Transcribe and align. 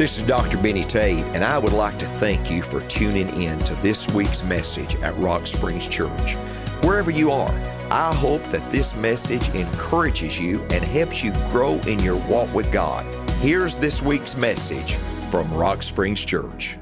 This 0.00 0.16
is 0.16 0.26
Dr. 0.26 0.56
Benny 0.56 0.82
Tate, 0.82 1.26
and 1.34 1.44
I 1.44 1.58
would 1.58 1.74
like 1.74 1.98
to 1.98 2.06
thank 2.06 2.50
you 2.50 2.62
for 2.62 2.80
tuning 2.88 3.28
in 3.38 3.58
to 3.58 3.74
this 3.82 4.08
week's 4.08 4.42
message 4.42 4.96
at 5.02 5.14
Rock 5.18 5.46
Springs 5.46 5.86
Church. 5.86 6.36
Wherever 6.82 7.10
you 7.10 7.30
are, 7.30 7.52
I 7.90 8.14
hope 8.14 8.42
that 8.44 8.70
this 8.70 8.96
message 8.96 9.50
encourages 9.50 10.40
you 10.40 10.62
and 10.70 10.82
helps 10.82 11.22
you 11.22 11.34
grow 11.50 11.74
in 11.80 11.98
your 11.98 12.16
walk 12.16 12.50
with 12.54 12.72
God. 12.72 13.04
Here's 13.42 13.76
this 13.76 14.00
week's 14.00 14.38
message 14.38 14.94
from 15.30 15.52
Rock 15.52 15.82
Springs 15.82 16.24
Church. 16.24 16.78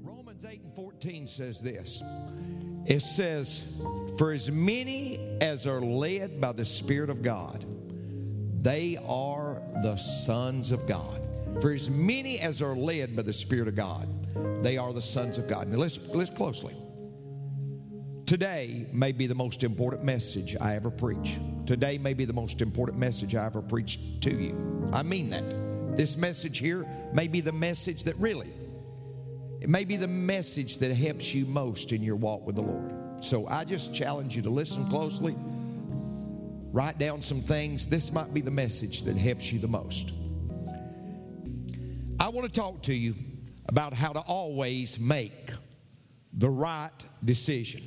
Romans 0.00 0.46
8 0.46 0.62
and 0.62 0.74
14 0.74 1.26
says 1.26 1.60
this 1.60 2.02
it 2.86 3.00
says, 3.00 3.82
For 4.16 4.32
as 4.32 4.50
many 4.50 5.36
as 5.42 5.66
are 5.66 5.82
led 5.82 6.40
by 6.40 6.52
the 6.52 6.64
Spirit 6.64 7.10
of 7.10 7.20
God, 7.20 7.66
they 8.60 8.98
are 9.06 9.62
the 9.82 9.96
sons 9.96 10.72
of 10.72 10.86
God. 10.86 11.22
For 11.60 11.72
as 11.72 11.90
many 11.90 12.38
as 12.40 12.62
are 12.62 12.76
led 12.76 13.16
by 13.16 13.22
the 13.22 13.32
Spirit 13.32 13.68
of 13.68 13.74
God, 13.74 14.08
they 14.62 14.78
are 14.78 14.92
the 14.92 15.00
sons 15.00 15.38
of 15.38 15.48
God. 15.48 15.68
Now 15.68 15.78
listen, 15.78 16.04
listen 16.12 16.36
closely. 16.36 16.74
Today 18.26 18.86
may 18.92 19.10
be 19.10 19.26
the 19.26 19.34
most 19.34 19.64
important 19.64 20.04
message 20.04 20.56
I 20.60 20.76
ever 20.76 20.90
preach. 20.90 21.38
Today 21.66 21.98
may 21.98 22.14
be 22.14 22.24
the 22.24 22.32
most 22.32 22.62
important 22.62 22.98
message 22.98 23.34
I 23.34 23.44
ever 23.44 23.60
preached 23.60 24.20
to 24.22 24.34
you. 24.34 24.88
I 24.92 25.02
mean 25.02 25.30
that. 25.30 25.96
This 25.96 26.16
message 26.16 26.58
here 26.58 26.86
may 27.12 27.26
be 27.26 27.40
the 27.40 27.52
message 27.52 28.04
that 28.04 28.16
really, 28.16 28.52
it 29.60 29.68
may 29.68 29.84
be 29.84 29.96
the 29.96 30.06
message 30.06 30.78
that 30.78 30.94
helps 30.94 31.34
you 31.34 31.44
most 31.46 31.92
in 31.92 32.02
your 32.02 32.16
walk 32.16 32.46
with 32.46 32.54
the 32.54 32.62
Lord. 32.62 33.24
So 33.24 33.48
I 33.48 33.64
just 33.64 33.92
challenge 33.92 34.36
you 34.36 34.42
to 34.42 34.50
listen 34.50 34.88
closely, 34.88 35.34
write 36.72 36.98
down 36.98 37.22
some 37.22 37.40
things. 37.40 37.86
This 37.86 38.12
might 38.12 38.32
be 38.32 38.40
the 38.40 38.50
message 38.50 39.02
that 39.02 39.16
helps 39.16 39.52
you 39.52 39.58
the 39.58 39.68
most. 39.68 40.12
I 42.18 42.28
want 42.28 42.52
to 42.52 42.60
talk 42.60 42.82
to 42.82 42.94
you 42.94 43.14
about 43.66 43.94
how 43.94 44.12
to 44.12 44.20
always 44.20 44.98
make 45.00 45.50
the 46.32 46.50
right 46.50 46.90
decision. 47.24 47.82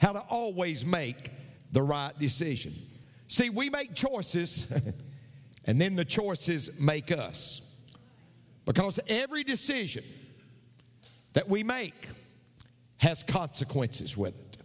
How 0.00 0.12
to 0.12 0.20
always 0.20 0.84
make 0.84 1.30
the 1.70 1.82
right 1.82 2.18
decision. 2.18 2.74
See, 3.28 3.50
we 3.50 3.70
make 3.70 3.94
choices, 3.94 4.70
and 5.64 5.80
then 5.80 5.96
the 5.96 6.04
choices 6.04 6.78
make 6.78 7.10
us. 7.12 7.60
Because 8.64 9.00
every 9.08 9.44
decision 9.44 10.04
that 11.32 11.48
we 11.48 11.62
make 11.62 12.08
has 12.98 13.22
consequences 13.22 14.16
with 14.16 14.38
it. 14.38 14.56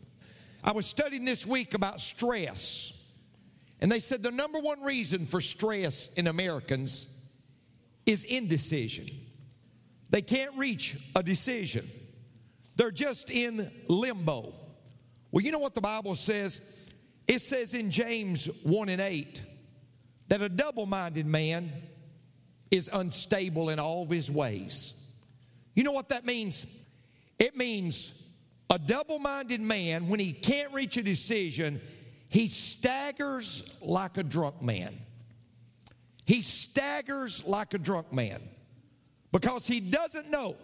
I 0.63 0.71
was 0.71 0.85
studying 0.85 1.25
this 1.25 1.45
week 1.45 1.73
about 1.73 1.99
stress, 2.01 2.93
and 3.79 3.91
they 3.91 3.99
said 3.99 4.23
the 4.23 4.31
number 4.31 4.59
one 4.59 4.81
reason 4.81 5.25
for 5.25 5.41
stress 5.41 6.13
in 6.13 6.27
Americans 6.27 7.21
is 8.05 8.23
indecision. 8.23 9.07
They 10.09 10.21
can't 10.21 10.55
reach 10.57 10.97
a 11.15 11.21
decision, 11.21 11.87
they're 12.75 12.91
just 12.91 13.29
in 13.29 13.71
limbo. 13.87 14.53
Well, 15.31 15.43
you 15.43 15.51
know 15.51 15.59
what 15.59 15.75
the 15.75 15.81
Bible 15.81 16.15
says? 16.15 16.85
It 17.27 17.39
says 17.39 17.73
in 17.73 17.91
James 17.91 18.45
1 18.63 18.87
and 18.89 19.01
8 19.01 19.41
that 20.29 20.41
a 20.41 20.47
double 20.47 20.85
minded 20.85 21.25
man 21.25 21.71
is 22.71 22.89
unstable 22.91 23.69
in 23.69 23.79
all 23.79 24.03
of 24.03 24.09
his 24.09 24.31
ways. 24.31 24.93
You 25.75 25.83
know 25.83 25.91
what 25.91 26.09
that 26.09 26.25
means? 26.25 26.65
It 27.37 27.55
means 27.57 28.27
a 28.69 28.79
double 28.79 29.19
minded 29.19 29.61
man, 29.61 30.09
when 30.09 30.19
he 30.19 30.33
can't 30.33 30.73
reach 30.73 30.97
a 30.97 31.03
decision, 31.03 31.81
he 32.29 32.47
staggers 32.47 33.77
like 33.81 34.17
a 34.17 34.23
drunk 34.23 34.61
man. 34.61 34.97
He 36.25 36.41
staggers 36.41 37.45
like 37.45 37.73
a 37.73 37.77
drunk 37.77 38.11
man 38.11 38.41
because 39.31 39.65
he 39.65 39.79
doesn't 39.79 40.29
know 40.29 40.57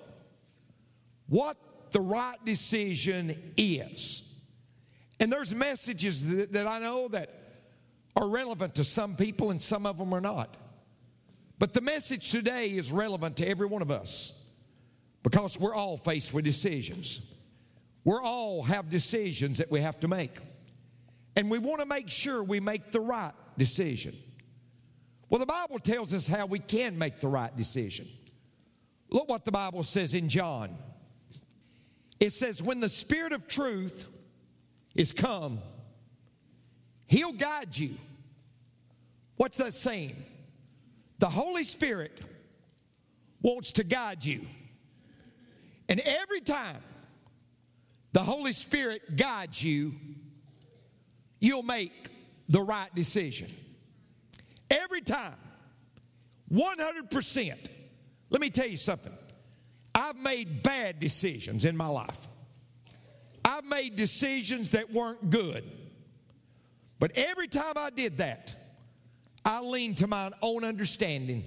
what 1.27 1.57
the 1.91 2.01
right 2.01 2.43
decision 2.43 3.53
is. 3.55 4.29
And 5.19 5.31
there's 5.31 5.55
messages 5.55 6.27
that, 6.27 6.51
that, 6.51 6.67
I 6.67 6.79
know 6.79 7.07
that 7.09 7.29
are 8.15 8.27
relevant 8.27 8.75
to 8.75 8.83
some 8.83 9.15
people 9.15 9.51
and 9.51 9.61
some 9.61 9.85
of 9.85 9.97
them 9.97 10.13
are 10.13 10.21
not. 10.21 10.57
But 11.59 11.73
the 11.73 11.81
message 11.81 12.29
today 12.29 12.71
is 12.71 12.91
relevant 12.91 13.37
to 13.37 13.47
every 13.47 13.67
one 13.67 13.81
of 13.81 13.89
us 13.89 14.37
because 15.23 15.57
we're 15.57 15.73
all 15.73 15.95
faced 15.95 16.33
with 16.33 16.43
decisions. 16.43 17.21
We're 18.03 18.21
all 18.21 18.63
have 18.63 18.89
decisions 18.89 19.59
that 19.59 19.71
we 19.71 19.79
have 19.79 19.99
to 20.01 20.09
make. 20.09 20.39
And 21.35 21.49
we 21.49 21.57
want 21.57 21.79
to 21.81 21.85
make 21.85 22.09
sure 22.09 22.43
we 22.43 22.59
make 22.59 22.91
the 22.91 22.99
right 22.99 23.33
decision. 23.57 24.15
Well, 25.29 25.39
the 25.39 25.45
Bible 25.45 25.79
tells 25.79 26.13
us 26.13 26.27
how 26.27 26.45
we 26.45 26.59
can 26.59 26.97
make 26.97 27.19
the 27.19 27.27
right 27.27 27.55
decision. 27.55 28.07
Look 29.09 29.29
what 29.29 29.45
the 29.45 29.51
Bible 29.51 29.83
says 29.83 30.13
in 30.13 30.29
John. 30.29 30.75
It 32.19 32.31
says, 32.31 32.61
When 32.61 32.79
the 32.79 32.89
Spirit 32.89 33.33
of 33.33 33.47
truth 33.47 34.07
is 34.95 35.11
come, 35.11 35.59
He'll 37.07 37.33
guide 37.33 37.77
you. 37.77 37.91
What's 39.35 39.57
that 39.57 39.73
saying? 39.73 40.15
The 41.19 41.29
Holy 41.29 41.63
Spirit 41.63 42.19
wants 43.41 43.73
to 43.73 43.83
guide 43.83 44.23
you. 44.23 44.45
And 45.89 45.99
every 45.99 46.41
time 46.41 46.81
the 48.13 48.23
Holy 48.23 48.53
Spirit 48.53 49.15
guides 49.15 49.63
you, 49.63 49.93
you'll 51.43 51.61
make 51.61 51.91
the 52.47 52.61
right 52.61 52.93
decision. 52.95 53.49
Every 54.71 55.01
time. 55.01 55.35
100%. 56.51 57.67
Let 58.29 58.41
me 58.41 58.49
tell 58.49 58.67
you 58.67 58.77
something. 58.77 59.11
I've 59.93 60.15
made 60.15 60.63
bad 60.63 60.99
decisions 60.99 61.65
in 61.65 61.75
my 61.75 61.87
life. 61.87 62.27
I've 63.43 63.65
made 63.65 63.95
decisions 63.95 64.69
that 64.69 64.91
weren't 64.91 65.29
good. 65.29 65.63
But 66.99 67.11
every 67.15 67.47
time 67.47 67.73
I 67.75 67.89
did 67.89 68.19
that, 68.19 68.55
I 69.43 69.59
leaned 69.59 69.97
to 69.97 70.07
my 70.07 70.31
own 70.41 70.63
understanding. 70.63 71.43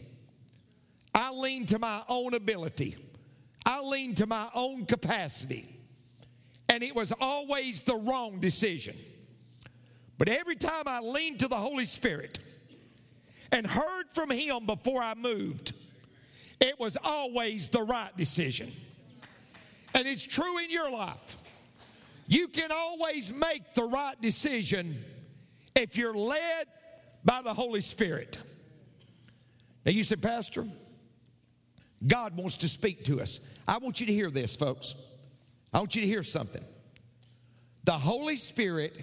I 1.15 1.31
leaned 1.31 1.71
to 1.71 1.79
my 1.79 2.03
own 2.09 2.35
ability. 2.35 2.97
I 3.65 3.81
leaned 3.81 4.19
to 4.19 4.27
my 4.27 4.49
own 4.55 4.85
capacity. 4.85 5.75
And 6.69 6.83
it 6.83 6.95
was 6.95 7.13
always 7.19 7.83
the 7.83 7.97
wrong 7.97 8.41
decision. 8.41 8.97
But 10.19 10.29
every 10.29 10.57
time 10.57 10.85
I 10.87 11.01
leaned 11.01 11.41
to 11.41 11.49
the 11.49 11.57
Holy 11.57 11.85
Spirit 11.85 12.39
and 13.53 13.67
heard 13.67 14.09
from 14.11 14.31
Him 14.31 14.67
before 14.67 15.03
I 15.03 15.15
moved, 15.15 15.73
it 16.61 16.79
was 16.81 16.97
always 17.03 17.69
the 17.69 17.83
right 17.83 18.17
decision. 18.17 18.73
And 19.95 20.07
it's 20.07 20.27
true 20.27 20.59
in 20.59 20.71
your 20.71 20.91
life. 20.91 21.37
You 22.29 22.49
can 22.49 22.73
always 22.73 23.33
make 23.33 23.75
the 23.75 23.85
right 23.85 24.21
decision 24.21 25.03
if 25.75 25.97
you're 25.97 26.15
led 26.15 26.67
by 27.25 27.43
the 27.43 27.55
Holy 27.55 27.81
Spirit. 27.81 28.39
Now, 29.85 29.93
you 29.93 30.03
said, 30.03 30.21
Pastor, 30.21 30.67
God 32.07 32.37
wants 32.37 32.57
to 32.59 32.69
speak 32.69 33.05
to 33.05 33.21
us. 33.21 33.41
I 33.69 33.79
want 33.79 34.01
you 34.01 34.07
to 34.07 34.13
hear 34.13 34.31
this, 34.31 34.57
folks. 34.57 34.95
I 35.73 35.79
want 35.79 35.95
you 35.95 36.03
to 36.03 36.09
hear 36.09 36.23
something. 36.23 36.65
The 37.85 37.93
Holy 37.93 38.37
Spirit 38.37 39.01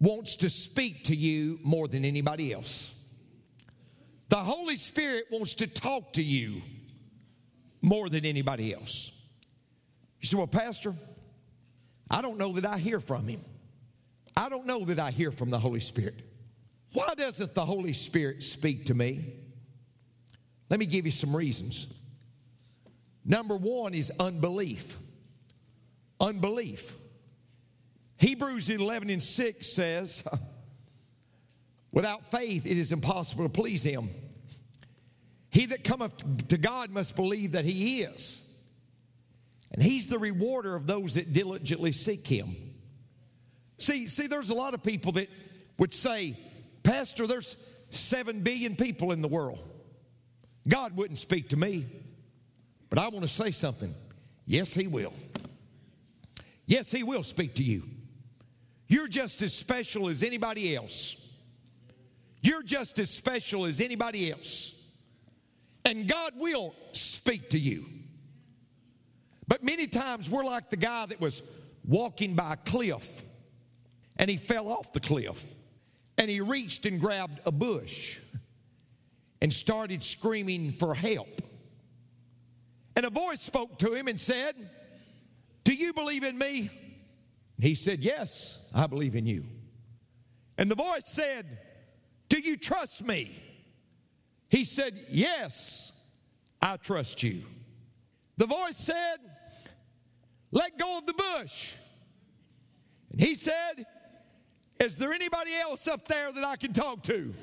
wants 0.00 0.36
to 0.36 0.50
speak 0.50 1.04
to 1.04 1.16
you 1.16 1.58
more 1.62 1.88
than 1.88 2.04
anybody 2.04 2.52
else. 2.52 2.94
The 4.28 4.36
Holy 4.36 4.76
Spirit 4.76 5.24
wants 5.30 5.54
to 5.54 5.66
talk 5.66 6.12
to 6.14 6.22
you 6.22 6.62
more 7.80 8.08
than 8.08 8.24
anybody 8.24 8.74
else. 8.74 9.12
You 10.20 10.26
say, 10.26 10.36
Well, 10.36 10.46
Pastor, 10.46 10.94
I 12.10 12.22
don't 12.22 12.38
know 12.38 12.52
that 12.52 12.66
I 12.66 12.78
hear 12.78 13.00
from 13.00 13.26
him. 13.26 13.40
I 14.36 14.48
don't 14.48 14.66
know 14.66 14.84
that 14.84 14.98
I 14.98 15.10
hear 15.10 15.30
from 15.30 15.50
the 15.50 15.58
Holy 15.58 15.80
Spirit. 15.80 16.14
Why 16.92 17.14
doesn't 17.16 17.54
the 17.54 17.64
Holy 17.64 17.92
Spirit 17.92 18.42
speak 18.42 18.86
to 18.86 18.94
me? 18.94 19.32
Let 20.70 20.78
me 20.78 20.86
give 20.86 21.06
you 21.06 21.10
some 21.10 21.34
reasons. 21.34 21.92
Number 23.24 23.56
one 23.56 23.94
is 23.94 24.12
unbelief. 24.18 24.96
Unbelief. 26.20 26.96
Hebrews 28.18 28.68
11 28.68 29.10
and 29.10 29.22
6 29.22 29.66
says, 29.66 30.24
Without 31.92 32.30
faith, 32.30 32.66
it 32.66 32.76
is 32.76 32.92
impossible 32.92 33.44
to 33.44 33.48
please 33.48 33.82
him. 33.82 34.10
He 35.50 35.66
that 35.66 35.82
cometh 35.82 36.48
to 36.48 36.58
God 36.58 36.90
must 36.90 37.16
believe 37.16 37.52
that 37.52 37.64
he 37.64 38.02
is. 38.02 38.44
And 39.72 39.82
he's 39.82 40.06
the 40.06 40.18
rewarder 40.18 40.76
of 40.76 40.86
those 40.86 41.14
that 41.14 41.32
diligently 41.32 41.92
seek 41.92 42.26
him. 42.26 42.54
See, 43.78 44.06
see, 44.06 44.26
there's 44.26 44.50
a 44.50 44.54
lot 44.54 44.74
of 44.74 44.82
people 44.82 45.12
that 45.12 45.28
would 45.78 45.92
say, 45.92 46.36
Pastor, 46.82 47.26
there's 47.26 47.56
seven 47.90 48.40
billion 48.42 48.76
people 48.76 49.12
in 49.12 49.22
the 49.22 49.28
world. 49.28 49.58
God 50.66 50.96
wouldn't 50.96 51.18
speak 51.18 51.50
to 51.50 51.56
me. 51.56 51.86
But 52.90 52.98
I 52.98 53.08
want 53.08 53.22
to 53.22 53.28
say 53.28 53.50
something. 53.50 53.94
Yes, 54.46 54.74
He 54.74 54.86
will. 54.86 55.14
Yes, 56.66 56.90
He 56.90 57.02
will 57.02 57.22
speak 57.22 57.54
to 57.54 57.62
you. 57.62 57.84
You're 58.88 59.08
just 59.08 59.42
as 59.42 59.54
special 59.54 60.08
as 60.08 60.22
anybody 60.22 60.74
else. 60.74 61.26
You're 62.42 62.62
just 62.62 62.98
as 62.98 63.10
special 63.10 63.66
as 63.66 63.80
anybody 63.80 64.30
else. 64.30 64.74
And 65.84 66.08
God 66.08 66.32
will 66.36 66.74
speak 66.92 67.50
to 67.50 67.58
you. 67.58 67.86
But 69.46 69.62
many 69.62 69.86
times 69.86 70.30
we're 70.30 70.44
like 70.44 70.70
the 70.70 70.76
guy 70.76 71.06
that 71.06 71.20
was 71.20 71.42
walking 71.86 72.34
by 72.34 72.54
a 72.54 72.56
cliff 72.56 73.24
and 74.16 74.28
he 74.28 74.36
fell 74.36 74.68
off 74.68 74.92
the 74.92 75.00
cliff 75.00 75.42
and 76.18 76.28
he 76.28 76.40
reached 76.40 76.84
and 76.84 77.00
grabbed 77.00 77.40
a 77.46 77.52
bush 77.52 78.18
and 79.40 79.52
started 79.52 80.02
screaming 80.02 80.72
for 80.72 80.94
help. 80.94 81.42
And 82.96 83.06
a 83.06 83.10
voice 83.10 83.40
spoke 83.40 83.78
to 83.78 83.94
him 83.94 84.08
and 84.08 84.18
said, 84.18 84.54
Do 85.64 85.72
you 85.72 85.92
believe 85.92 86.24
in 86.24 86.36
me? 86.36 86.70
He 87.60 87.74
said, 87.74 88.00
Yes, 88.00 88.66
I 88.74 88.86
believe 88.86 89.16
in 89.16 89.26
you. 89.26 89.44
And 90.56 90.70
the 90.70 90.74
voice 90.74 91.06
said, 91.06 91.58
Do 92.28 92.38
you 92.38 92.56
trust 92.56 93.06
me? 93.06 93.42
He 94.48 94.64
said, 94.64 95.06
Yes, 95.08 96.00
I 96.62 96.76
trust 96.76 97.22
you. 97.22 97.42
The 98.36 98.46
voice 98.46 98.76
said, 98.76 99.16
Let 100.52 100.78
go 100.78 100.98
of 100.98 101.06
the 101.06 101.14
bush. 101.14 101.74
And 103.10 103.20
he 103.20 103.34
said, 103.34 103.84
Is 104.78 104.96
there 104.96 105.12
anybody 105.12 105.50
else 105.54 105.88
up 105.88 106.06
there 106.06 106.32
that 106.32 106.44
I 106.44 106.56
can 106.56 106.72
talk 106.72 107.02
to? 107.04 107.34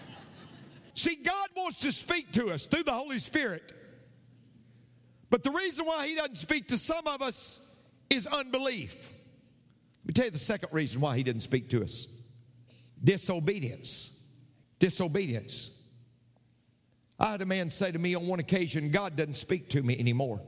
See, 0.94 1.16
God 1.16 1.48
wants 1.54 1.80
to 1.80 1.92
speak 1.92 2.32
to 2.32 2.48
us 2.48 2.66
through 2.66 2.84
the 2.84 2.92
Holy 2.92 3.18
Spirit. 3.18 3.72
But 5.28 5.44
the 5.44 5.50
reason 5.50 5.84
why 5.84 6.08
He 6.08 6.14
doesn't 6.14 6.36
speak 6.36 6.68
to 6.68 6.78
some 6.78 7.06
of 7.06 7.20
us 7.20 7.69
is 8.10 8.26
unbelief. 8.26 9.10
Let 10.02 10.08
me 10.08 10.12
tell 10.12 10.24
you 10.26 10.30
the 10.32 10.38
second 10.38 10.70
reason 10.72 11.00
why 11.00 11.16
He 11.16 11.22
didn't 11.22 11.42
speak 11.42 11.70
to 11.70 11.82
us 11.82 12.16
disobedience. 13.02 14.22
Disobedience. 14.78 15.76
I 17.18 17.32
had 17.32 17.42
a 17.42 17.46
man 17.46 17.68
say 17.68 17.92
to 17.92 17.98
me 17.98 18.14
on 18.14 18.26
one 18.26 18.40
occasion, 18.40 18.90
God 18.90 19.16
doesn't 19.16 19.34
speak 19.34 19.68
to 19.70 19.82
me 19.82 19.98
anymore. 19.98 20.40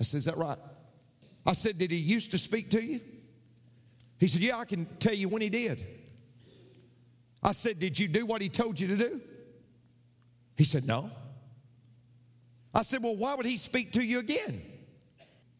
I 0.00 0.04
said, 0.04 0.18
Is 0.18 0.24
that 0.26 0.36
right? 0.36 0.58
I 1.46 1.52
said, 1.52 1.78
Did 1.78 1.90
He 1.90 1.98
used 1.98 2.30
to 2.32 2.38
speak 2.38 2.70
to 2.70 2.82
you? 2.82 3.00
He 4.18 4.26
said, 4.26 4.42
Yeah, 4.42 4.58
I 4.58 4.64
can 4.64 4.86
tell 4.98 5.14
you 5.14 5.28
when 5.28 5.42
He 5.42 5.48
did. 5.48 5.84
I 7.42 7.52
said, 7.52 7.78
Did 7.78 7.98
you 7.98 8.08
do 8.08 8.26
what 8.26 8.42
He 8.42 8.48
told 8.48 8.78
you 8.78 8.88
to 8.88 8.96
do? 8.96 9.20
He 10.56 10.64
said, 10.64 10.86
No. 10.86 11.10
I 12.72 12.82
said, 12.82 13.02
Well, 13.02 13.16
why 13.16 13.34
would 13.34 13.46
he 13.46 13.56
speak 13.56 13.92
to 13.92 14.02
you 14.04 14.18
again? 14.18 14.62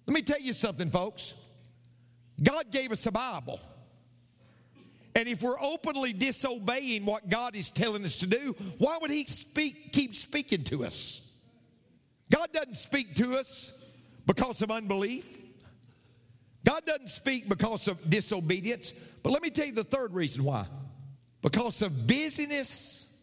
Let 0.06 0.14
me 0.14 0.22
tell 0.22 0.40
you 0.40 0.52
something, 0.52 0.90
folks. 0.90 1.34
God 2.42 2.70
gave 2.70 2.92
us 2.92 3.06
a 3.06 3.12
Bible. 3.12 3.60
And 5.16 5.28
if 5.28 5.42
we're 5.42 5.60
openly 5.60 6.12
disobeying 6.12 7.06
what 7.06 7.28
God 7.28 7.54
is 7.54 7.70
telling 7.70 8.04
us 8.04 8.16
to 8.16 8.26
do, 8.26 8.56
why 8.78 8.98
would 9.00 9.10
He 9.10 9.24
speak, 9.26 9.92
keep 9.92 10.14
speaking 10.14 10.64
to 10.64 10.84
us? 10.84 11.30
God 12.30 12.52
doesn't 12.52 12.74
speak 12.74 13.14
to 13.16 13.36
us 13.36 13.80
because 14.26 14.60
of 14.62 14.70
unbelief. 14.70 15.38
God 16.64 16.84
doesn't 16.84 17.08
speak 17.08 17.48
because 17.48 17.88
of 17.88 18.10
disobedience. 18.10 18.92
But 19.22 19.32
let 19.32 19.42
me 19.42 19.50
tell 19.50 19.66
you 19.66 19.72
the 19.72 19.84
third 19.84 20.14
reason 20.14 20.44
why 20.44 20.66
because 21.42 21.82
of 21.82 22.06
busyness 22.06 23.22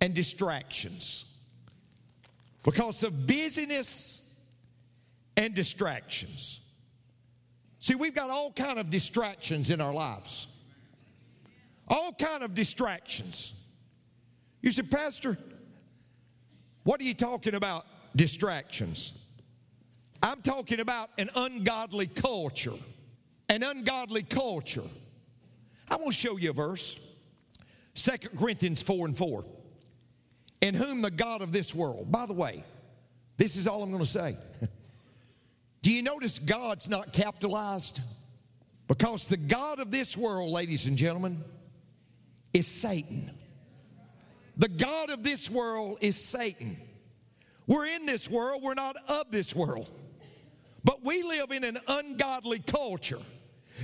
and 0.00 0.14
distractions. 0.14 1.26
Because 2.64 3.02
of 3.02 3.26
busyness 3.26 4.27
and 5.38 5.54
distractions. 5.54 6.60
See, 7.78 7.94
we've 7.94 8.14
got 8.14 8.28
all 8.28 8.50
kind 8.50 8.80
of 8.80 8.90
distractions 8.90 9.70
in 9.70 9.80
our 9.80 9.94
lives. 9.94 10.48
All 11.86 12.12
kind 12.12 12.42
of 12.42 12.54
distractions. 12.54 13.54
You 14.60 14.72
say, 14.72 14.82
Pastor, 14.82 15.38
what 16.82 17.00
are 17.00 17.04
you 17.04 17.14
talking 17.14 17.54
about 17.54 17.86
distractions? 18.16 19.16
I'm 20.20 20.42
talking 20.42 20.80
about 20.80 21.10
an 21.18 21.30
ungodly 21.36 22.08
culture. 22.08 22.74
An 23.48 23.62
ungodly 23.62 24.24
culture. 24.24 24.82
I 25.88 25.94
want 25.94 26.08
to 26.08 26.12
show 26.12 26.36
you 26.36 26.50
a 26.50 26.52
verse. 26.52 26.98
2 27.94 28.10
Corinthians 28.36 28.82
4 28.82 29.06
and 29.06 29.16
4 29.16 29.44
in 30.62 30.74
whom 30.74 31.00
the 31.00 31.12
God 31.12 31.42
of 31.42 31.52
this 31.52 31.76
world, 31.76 32.10
by 32.10 32.26
the 32.26 32.32
way, 32.32 32.64
this 33.36 33.56
is 33.56 33.68
all 33.68 33.84
I'm 33.84 33.92
going 33.92 34.02
to 34.02 34.10
say. 34.10 34.36
Do 35.82 35.92
you 35.92 36.02
notice 36.02 36.38
God's 36.38 36.88
not 36.88 37.12
capitalized? 37.12 38.00
Because 38.88 39.24
the 39.24 39.36
God 39.36 39.78
of 39.78 39.90
this 39.90 40.16
world, 40.16 40.50
ladies 40.50 40.86
and 40.86 40.96
gentlemen, 40.96 41.44
is 42.52 42.66
Satan. 42.66 43.30
The 44.56 44.68
God 44.68 45.10
of 45.10 45.22
this 45.22 45.50
world 45.50 45.98
is 46.00 46.22
Satan. 46.22 46.76
We're 47.66 47.86
in 47.86 48.06
this 48.06 48.28
world, 48.30 48.62
we're 48.62 48.74
not 48.74 48.96
of 49.08 49.30
this 49.30 49.54
world. 49.54 49.90
But 50.84 51.04
we 51.04 51.22
live 51.22 51.50
in 51.50 51.64
an 51.64 51.78
ungodly 51.86 52.60
culture. 52.60 53.18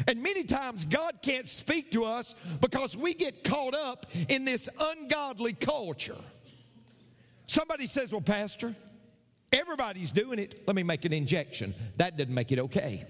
And 0.09 0.23
many 0.23 0.43
times 0.45 0.85
God 0.85 1.21
can't 1.23 1.47
speak 1.47 1.93
to 1.93 2.05
us 2.05 2.35
because 2.61 2.97
we 2.97 3.15
get 3.15 3.45
caught 3.45 3.75
up 3.75 4.07
in 4.29 4.45
this 4.45 4.69
ungodly 4.79 5.53
culture. 5.53 6.17
Somebody 7.47 7.87
says, 7.87 8.11
Well, 8.11 8.21
Pastor, 8.21 8.75
everybody's 9.55 10.13
doing 10.13 10.39
it. 10.39 10.63
Let 10.67 10.77
me 10.77 10.83
make 10.83 11.05
an 11.05 11.13
injection. 11.13 11.75
That 11.97 12.17
doesn't 12.17 12.35
make 12.35 12.53
it 12.53 12.59
okay. 12.59 13.07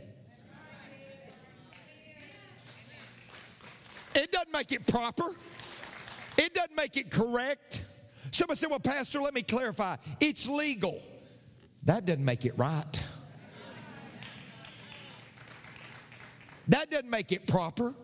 It 4.14 4.30
doesn't 4.30 4.52
make 4.52 4.70
it 4.70 4.86
proper. 4.86 5.34
It 6.38 6.54
doesn't 6.54 6.76
make 6.76 6.96
it 6.96 7.10
correct. 7.10 7.84
Somebody 8.30 8.58
said, 8.58 8.70
Well, 8.70 8.80
Pastor, 8.80 9.20
let 9.20 9.34
me 9.34 9.42
clarify. 9.42 9.96
It's 10.20 10.48
legal. 10.48 11.02
That 11.84 12.04
doesn't 12.04 12.24
make 12.24 12.44
it 12.44 12.54
right. 12.56 13.02
That 16.68 16.90
doesn't 16.90 17.10
make 17.10 17.32
it 17.32 17.46
proper. 17.46 17.94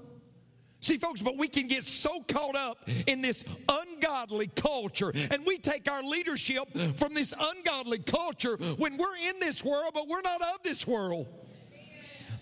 See, 0.80 0.96
folks, 0.96 1.20
but 1.20 1.36
we 1.36 1.46
can 1.46 1.66
get 1.66 1.84
so 1.84 2.22
caught 2.22 2.56
up 2.56 2.88
in 3.06 3.20
this 3.20 3.44
ungodly 3.68 4.48
culture, 4.48 5.12
and 5.30 5.44
we 5.44 5.58
take 5.58 5.90
our 5.90 6.02
leadership 6.02 6.68
from 6.96 7.12
this 7.12 7.34
ungodly 7.38 7.98
culture 7.98 8.56
when 8.78 8.96
we're 8.96 9.16
in 9.28 9.38
this 9.40 9.62
world, 9.62 9.90
but 9.92 10.08
we're 10.08 10.22
not 10.22 10.40
of 10.40 10.62
this 10.62 10.86
world. 10.86 11.26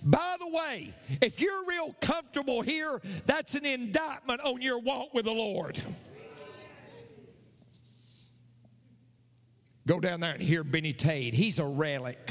By 0.04 0.36
the 0.38 0.48
way, 0.48 0.94
if 1.20 1.40
you're 1.40 1.66
real 1.66 1.94
comfortable 2.00 2.62
here, 2.62 3.00
that's 3.26 3.56
an 3.56 3.66
indictment 3.66 4.40
on 4.42 4.62
your 4.62 4.78
walk 4.78 5.12
with 5.12 5.24
the 5.24 5.32
Lord. 5.32 5.80
Go 9.88 9.98
down 9.98 10.20
there 10.20 10.32
and 10.32 10.42
hear 10.42 10.62
Benny 10.62 10.92
Tate. 10.92 11.34
He's 11.34 11.58
a 11.58 11.64
relic 11.64 12.30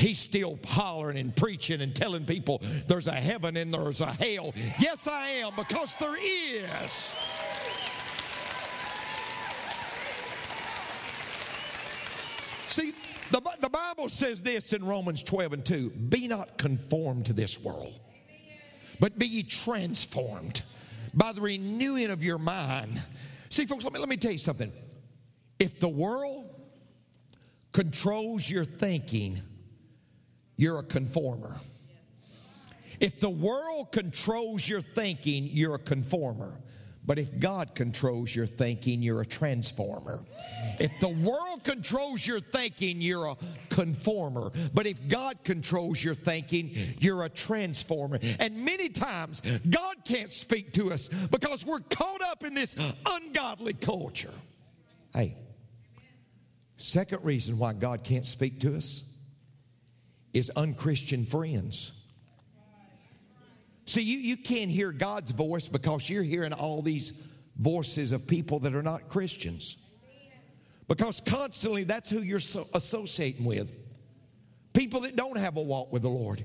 he's 0.00 0.18
still 0.18 0.58
hollering 0.66 1.18
and 1.18 1.34
preaching 1.34 1.80
and 1.80 1.94
telling 1.94 2.24
people 2.24 2.62
there's 2.88 3.06
a 3.06 3.12
heaven 3.12 3.56
and 3.56 3.72
there's 3.72 4.00
a 4.00 4.12
hell. 4.12 4.52
Yes, 4.78 5.06
I 5.06 5.28
am, 5.28 5.52
because 5.56 5.94
there 5.96 6.16
is. 6.16 7.14
See, 12.66 12.94
the, 13.30 13.42
the 13.60 13.68
Bible 13.68 14.08
says 14.08 14.42
this 14.42 14.72
in 14.72 14.84
Romans 14.84 15.22
12 15.22 15.52
and 15.52 15.64
2 15.64 15.90
Be 15.90 16.28
not 16.28 16.56
conformed 16.56 17.26
to 17.26 17.32
this 17.32 17.60
world, 17.60 17.98
but 18.98 19.18
be 19.18 19.26
ye 19.26 19.42
transformed 19.42 20.62
by 21.12 21.32
the 21.32 21.40
renewing 21.40 22.10
of 22.10 22.24
your 22.24 22.38
mind. 22.38 23.02
See, 23.48 23.66
folks, 23.66 23.84
let 23.84 23.92
me, 23.92 23.98
let 23.98 24.08
me 24.08 24.16
tell 24.16 24.32
you 24.32 24.38
something. 24.38 24.72
If 25.58 25.80
the 25.80 25.88
world 25.88 26.48
controls 27.72 28.48
your 28.48 28.64
thinking, 28.64 29.40
you're 30.60 30.78
a 30.78 30.82
conformer. 30.82 31.56
If 33.00 33.18
the 33.18 33.30
world 33.30 33.92
controls 33.92 34.68
your 34.68 34.82
thinking, 34.82 35.48
you're 35.50 35.76
a 35.76 35.78
conformer. 35.78 36.60
But 37.06 37.18
if 37.18 37.40
God 37.40 37.74
controls 37.74 38.36
your 38.36 38.44
thinking, 38.44 39.02
you're 39.02 39.22
a 39.22 39.26
transformer. 39.26 40.22
If 40.78 41.00
the 41.00 41.08
world 41.08 41.64
controls 41.64 42.26
your 42.26 42.40
thinking, 42.40 43.00
you're 43.00 43.28
a 43.28 43.36
conformer. 43.70 44.52
But 44.74 44.86
if 44.86 45.08
God 45.08 45.38
controls 45.44 46.04
your 46.04 46.14
thinking, 46.14 46.72
you're 46.98 47.24
a 47.24 47.30
transformer. 47.30 48.18
And 48.38 48.62
many 48.62 48.90
times, 48.90 49.40
God 49.70 50.04
can't 50.04 50.28
speak 50.28 50.74
to 50.74 50.92
us 50.92 51.08
because 51.08 51.64
we're 51.64 51.80
caught 51.80 52.20
up 52.20 52.44
in 52.44 52.52
this 52.52 52.76
ungodly 53.06 53.72
culture. 53.72 54.34
Hey, 55.14 55.38
second 56.76 57.24
reason 57.24 57.56
why 57.56 57.72
God 57.72 58.04
can't 58.04 58.26
speak 58.26 58.60
to 58.60 58.76
us 58.76 59.09
is 60.32 60.50
unchristian 60.56 61.24
friends. 61.24 62.04
See, 63.86 64.02
you, 64.02 64.18
you 64.18 64.36
can't 64.36 64.70
hear 64.70 64.92
God's 64.92 65.32
voice 65.32 65.66
because 65.68 66.08
you're 66.08 66.22
hearing 66.22 66.52
all 66.52 66.80
these 66.80 67.10
voices 67.56 68.12
of 68.12 68.26
people 68.26 68.60
that 68.60 68.74
are 68.74 68.82
not 68.82 69.08
Christians. 69.08 69.84
Because 70.86 71.20
constantly 71.20 71.84
that's 71.84 72.10
who 72.10 72.20
you're 72.20 72.40
so 72.40 72.66
associating 72.74 73.44
with. 73.44 73.72
People 74.72 75.00
that 75.00 75.16
don't 75.16 75.38
have 75.38 75.56
a 75.56 75.62
walk 75.62 75.92
with 75.92 76.02
the 76.02 76.08
Lord. 76.08 76.44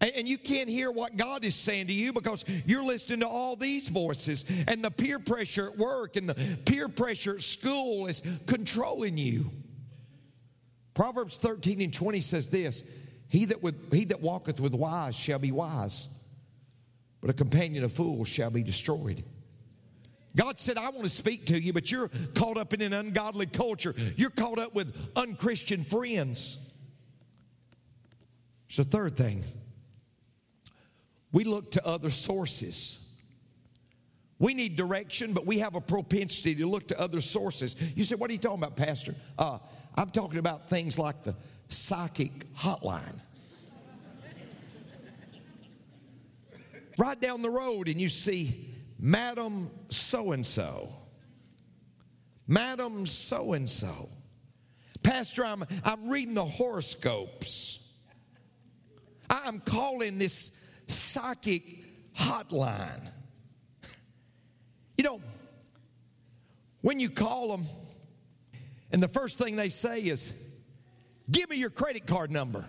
And 0.00 0.28
you 0.28 0.36
can't 0.36 0.68
hear 0.68 0.90
what 0.90 1.16
God 1.16 1.44
is 1.44 1.54
saying 1.54 1.86
to 1.86 1.92
you 1.92 2.12
because 2.12 2.44
you're 2.66 2.84
listening 2.84 3.20
to 3.20 3.28
all 3.28 3.56
these 3.56 3.88
voices, 3.88 4.44
and 4.68 4.84
the 4.84 4.90
peer 4.90 5.18
pressure 5.18 5.70
at 5.70 5.78
work 5.78 6.16
and 6.16 6.28
the 6.28 6.58
peer 6.66 6.88
pressure 6.88 7.36
at 7.36 7.42
school 7.42 8.06
is 8.06 8.20
controlling 8.46 9.16
you. 9.16 9.50
Proverbs 10.94 11.36
13 11.38 11.80
and 11.80 11.92
20 11.92 12.20
says 12.20 12.48
this 12.48 12.98
He 13.28 13.46
that, 13.46 13.62
with, 13.62 13.92
he 13.92 14.04
that 14.06 14.20
walketh 14.20 14.60
with 14.60 14.74
wise 14.74 15.14
shall 15.14 15.38
be 15.38 15.52
wise, 15.52 16.22
but 17.20 17.30
a 17.30 17.34
companion 17.34 17.84
of 17.84 17.92
fools 17.92 18.28
shall 18.28 18.50
be 18.50 18.62
destroyed. 18.62 19.22
God 20.36 20.58
said, 20.58 20.78
I 20.78 20.90
want 20.90 21.02
to 21.04 21.08
speak 21.08 21.46
to 21.46 21.60
you, 21.60 21.72
but 21.72 21.92
you're 21.92 22.10
caught 22.34 22.56
up 22.56 22.74
in 22.74 22.82
an 22.82 22.92
ungodly 22.92 23.46
culture. 23.46 23.94
You're 24.16 24.30
caught 24.30 24.58
up 24.58 24.74
with 24.74 24.92
unchristian 25.14 25.84
friends. 25.84 26.58
It's 28.66 28.78
the 28.78 28.84
third 28.84 29.16
thing. 29.16 29.44
We 31.30 31.44
look 31.44 31.72
to 31.72 31.86
other 31.86 32.10
sources. 32.10 33.00
We 34.40 34.54
need 34.54 34.74
direction, 34.74 35.32
but 35.32 35.46
we 35.46 35.60
have 35.60 35.76
a 35.76 35.80
propensity 35.80 36.56
to 36.56 36.66
look 36.66 36.88
to 36.88 37.00
other 37.00 37.20
sources. 37.20 37.76
You 37.96 38.02
say, 38.02 38.16
What 38.16 38.30
are 38.30 38.32
you 38.32 38.38
talking 38.40 38.58
about, 38.58 38.76
Pastor? 38.76 39.14
Uh, 39.38 39.58
I'm 39.94 40.10
talking 40.10 40.38
about 40.38 40.68
things 40.68 40.98
like 40.98 41.22
the 41.22 41.34
psychic 41.68 42.52
hotline. 42.54 43.20
right 46.98 47.20
down 47.20 47.42
the 47.42 47.50
road, 47.50 47.88
and 47.88 48.00
you 48.00 48.08
see 48.08 48.68
Madam 48.98 49.70
so 49.88 50.32
and 50.32 50.44
so. 50.44 50.94
Madam 52.46 53.06
so 53.06 53.52
and 53.54 53.68
so. 53.68 54.08
Pastor, 55.02 55.44
I'm, 55.44 55.64
I'm 55.84 56.08
reading 56.08 56.34
the 56.34 56.44
horoscopes. 56.44 57.92
I'm 59.28 59.60
calling 59.60 60.18
this 60.18 60.82
psychic 60.88 62.14
hotline. 62.14 63.10
You 64.96 65.04
know, 65.04 65.20
when 66.80 67.00
you 67.00 67.10
call 67.10 67.48
them, 67.48 67.66
and 68.94 69.02
the 69.02 69.08
first 69.08 69.38
thing 69.38 69.56
they 69.56 69.70
say 69.70 70.02
is, 70.02 70.32
Give 71.28 71.50
me 71.50 71.56
your 71.56 71.68
credit 71.68 72.06
card 72.06 72.30
number. 72.30 72.64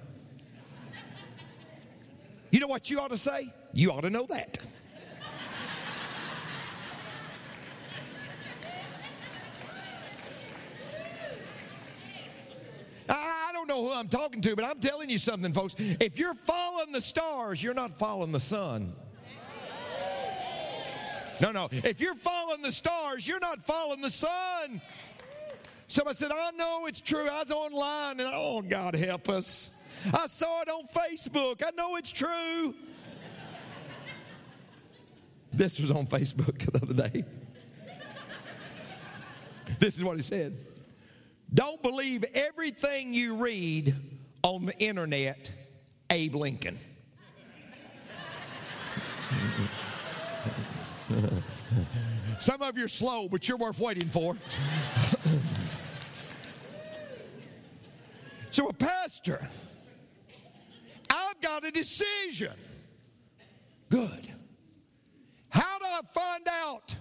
You 2.49 2.59
know 2.59 2.65
what 2.65 2.89
you 2.89 2.99
ought 2.99 3.11
to 3.11 3.17
say? 3.17 3.53
You 3.73 3.91
ought 3.91 4.01
to 4.01 4.09
know 4.09 4.25
that. 4.29 4.57
I 13.07 13.51
don't 13.53 13.67
know 13.67 13.85
who 13.85 13.91
I'm 13.91 14.07
talking 14.07 14.41
to, 14.41 14.55
but 14.55 14.65
I'm 14.65 14.79
telling 14.79 15.11
you 15.11 15.19
something, 15.19 15.53
folks. 15.53 15.75
If 15.77 16.17
you're 16.17 16.33
following 16.33 16.91
the 16.91 17.01
stars, 17.01 17.61
you're 17.61 17.75
not 17.75 17.95
following 17.99 18.31
the 18.31 18.39
sun. 18.39 18.95
No, 21.39 21.51
no. 21.51 21.67
If 21.71 21.99
you're 21.99 22.15
following 22.15 22.63
the 22.63 22.71
stars, 22.71 23.27
you're 23.27 23.39
not 23.39 23.61
following 23.61 24.01
the 24.01 24.09
sun. 24.09 24.81
Somebody 25.95 26.17
said, 26.17 26.31
I 26.33 26.51
know 26.51 26.87
it's 26.87 26.99
true. 26.99 27.25
I 27.29 27.39
was 27.39 27.51
online 27.51 28.19
and 28.19 28.29
oh, 28.33 28.61
God 28.61 28.97
help 28.97 29.29
us. 29.29 29.71
I 30.13 30.27
saw 30.27 30.61
it 30.61 30.67
on 30.67 30.83
Facebook. 30.87 31.63
I 31.65 31.71
know 31.71 31.95
it's 31.95 32.11
true. 32.11 32.75
this 35.53 35.79
was 35.79 35.91
on 35.91 36.05
Facebook 36.05 36.69
the 36.69 36.81
other 36.83 37.09
day. 37.09 37.23
this 39.79 39.95
is 39.95 40.03
what 40.03 40.17
he 40.17 40.21
said. 40.21 40.57
Don't 41.53 41.81
believe 41.81 42.25
everything 42.33 43.13
you 43.13 43.35
read 43.35 43.95
on 44.43 44.65
the 44.65 44.77
internet, 44.79 45.49
Abe 46.09 46.35
Lincoln. 46.35 46.77
Some 52.39 52.61
of 52.61 52.77
you 52.77 52.83
are 52.83 52.89
slow, 52.89 53.29
but 53.29 53.47
you're 53.47 53.57
worth 53.57 53.79
waiting 53.79 54.09
for. 54.09 54.35
So, 58.55 58.69
a 58.69 58.73
pastor, 58.73 59.45
I've 61.09 61.41
got 61.41 61.65
a 61.65 61.71
decision. 61.71 62.53
Good. 63.89 64.29
How 65.49 65.77
do 65.77 65.83
I 65.85 65.99
find 66.13 66.47
out 66.47 66.95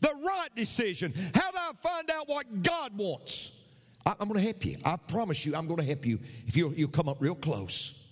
the 0.00 0.12
right 0.26 0.48
decision? 0.56 1.12
How 1.36 1.52
do 1.52 1.56
I 1.56 1.70
find 1.76 2.10
out 2.10 2.28
what 2.28 2.62
God 2.62 2.98
wants? 2.98 3.62
I, 4.04 4.16
am 4.18 4.26
going 4.26 4.40
to 4.40 4.44
help 4.44 4.64
you. 4.64 4.74
I 4.84 4.96
promise 4.96 5.46
you, 5.46 5.54
I'm 5.54 5.68
going 5.68 5.78
to 5.78 5.86
help 5.86 6.04
you 6.04 6.18
if 6.48 6.56
you 6.56 6.74
you 6.76 6.88
come 6.88 7.08
up 7.08 7.18
real 7.20 7.36
close. 7.36 8.04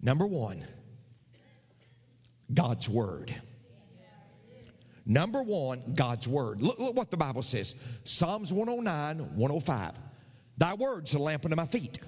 Number 0.00 0.24
one, 0.24 0.62
God's 2.54 2.88
Word. 2.88 3.34
Number 5.04 5.42
one, 5.42 5.82
God's 5.96 6.28
Word. 6.28 6.62
Look, 6.62 6.78
look 6.78 6.94
what 6.94 7.10
the 7.10 7.16
Bible 7.16 7.42
says 7.42 7.74
Psalms 8.04 8.52
109, 8.52 9.34
105. 9.34 10.05
Thy 10.58 10.74
word's 10.74 11.14
a 11.14 11.18
lamp 11.18 11.44
unto 11.44 11.56
my 11.56 11.66
feet, 11.66 11.98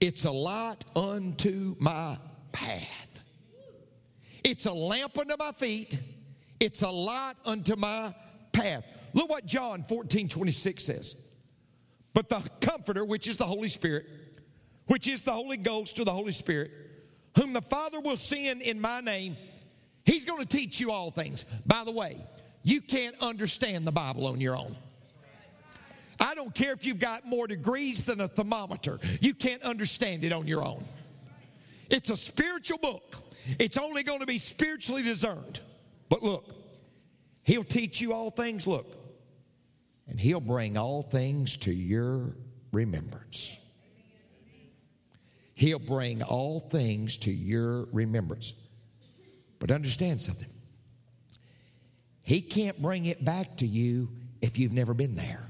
it's 0.00 0.24
a 0.24 0.30
light 0.30 0.84
unto 0.94 1.74
my 1.78 2.18
path. 2.52 3.20
It's 4.44 4.66
a 4.66 4.72
lamp 4.72 5.18
unto 5.18 5.34
my 5.38 5.52
feet, 5.52 5.98
it's 6.60 6.82
a 6.82 6.90
light 6.90 7.34
unto 7.44 7.74
my 7.76 8.14
path. 8.52 8.84
Look 9.12 9.30
what 9.30 9.46
John 9.46 9.82
14, 9.82 10.28
26 10.28 10.84
says. 10.84 11.30
But 12.14 12.28
the 12.28 12.48
Comforter, 12.60 13.04
which 13.04 13.28
is 13.28 13.36
the 13.36 13.44
Holy 13.44 13.68
Spirit, 13.68 14.06
which 14.86 15.08
is 15.08 15.22
the 15.22 15.32
Holy 15.32 15.56
Ghost 15.56 15.98
or 15.98 16.04
the 16.04 16.12
Holy 16.12 16.32
Spirit, 16.32 16.70
whom 17.36 17.52
the 17.52 17.60
Father 17.60 18.00
will 18.00 18.16
send 18.16 18.62
in 18.62 18.80
my 18.80 19.00
name, 19.00 19.36
He's 20.04 20.24
going 20.24 20.40
to 20.40 20.46
teach 20.56 20.78
you 20.78 20.92
all 20.92 21.10
things. 21.10 21.44
By 21.66 21.82
the 21.82 21.90
way, 21.90 22.22
you 22.62 22.80
can't 22.80 23.16
understand 23.20 23.86
the 23.86 23.92
Bible 23.92 24.26
on 24.28 24.40
your 24.40 24.56
own. 24.56 24.76
I 26.18 26.34
don't 26.34 26.54
care 26.54 26.72
if 26.72 26.86
you've 26.86 26.98
got 26.98 27.26
more 27.26 27.46
degrees 27.46 28.04
than 28.04 28.20
a 28.20 28.28
thermometer, 28.28 28.98
you 29.20 29.34
can't 29.34 29.62
understand 29.62 30.24
it 30.24 30.32
on 30.32 30.46
your 30.46 30.64
own. 30.64 30.84
It's 31.90 32.10
a 32.10 32.16
spiritual 32.16 32.78
book, 32.78 33.16
it's 33.58 33.78
only 33.78 34.02
going 34.02 34.20
to 34.20 34.26
be 34.26 34.38
spiritually 34.38 35.02
discerned. 35.02 35.60
But 36.08 36.22
look, 36.22 36.56
He'll 37.46 37.62
teach 37.62 38.00
you 38.00 38.12
all 38.12 38.30
things. 38.30 38.66
Look, 38.66 38.92
and 40.08 40.18
he'll 40.18 40.40
bring 40.40 40.76
all 40.76 41.00
things 41.00 41.56
to 41.58 41.72
your 41.72 42.34
remembrance. 42.72 43.60
He'll 45.54 45.78
bring 45.78 46.24
all 46.24 46.58
things 46.58 47.16
to 47.18 47.30
your 47.30 47.84
remembrance. 47.92 48.52
But 49.60 49.70
understand 49.70 50.20
something. 50.20 50.50
He 52.22 52.42
can't 52.42 52.82
bring 52.82 53.04
it 53.06 53.24
back 53.24 53.58
to 53.58 53.66
you 53.66 54.10
if 54.42 54.58
you've 54.58 54.72
never 54.72 54.92
been 54.92 55.14
there. 55.14 55.48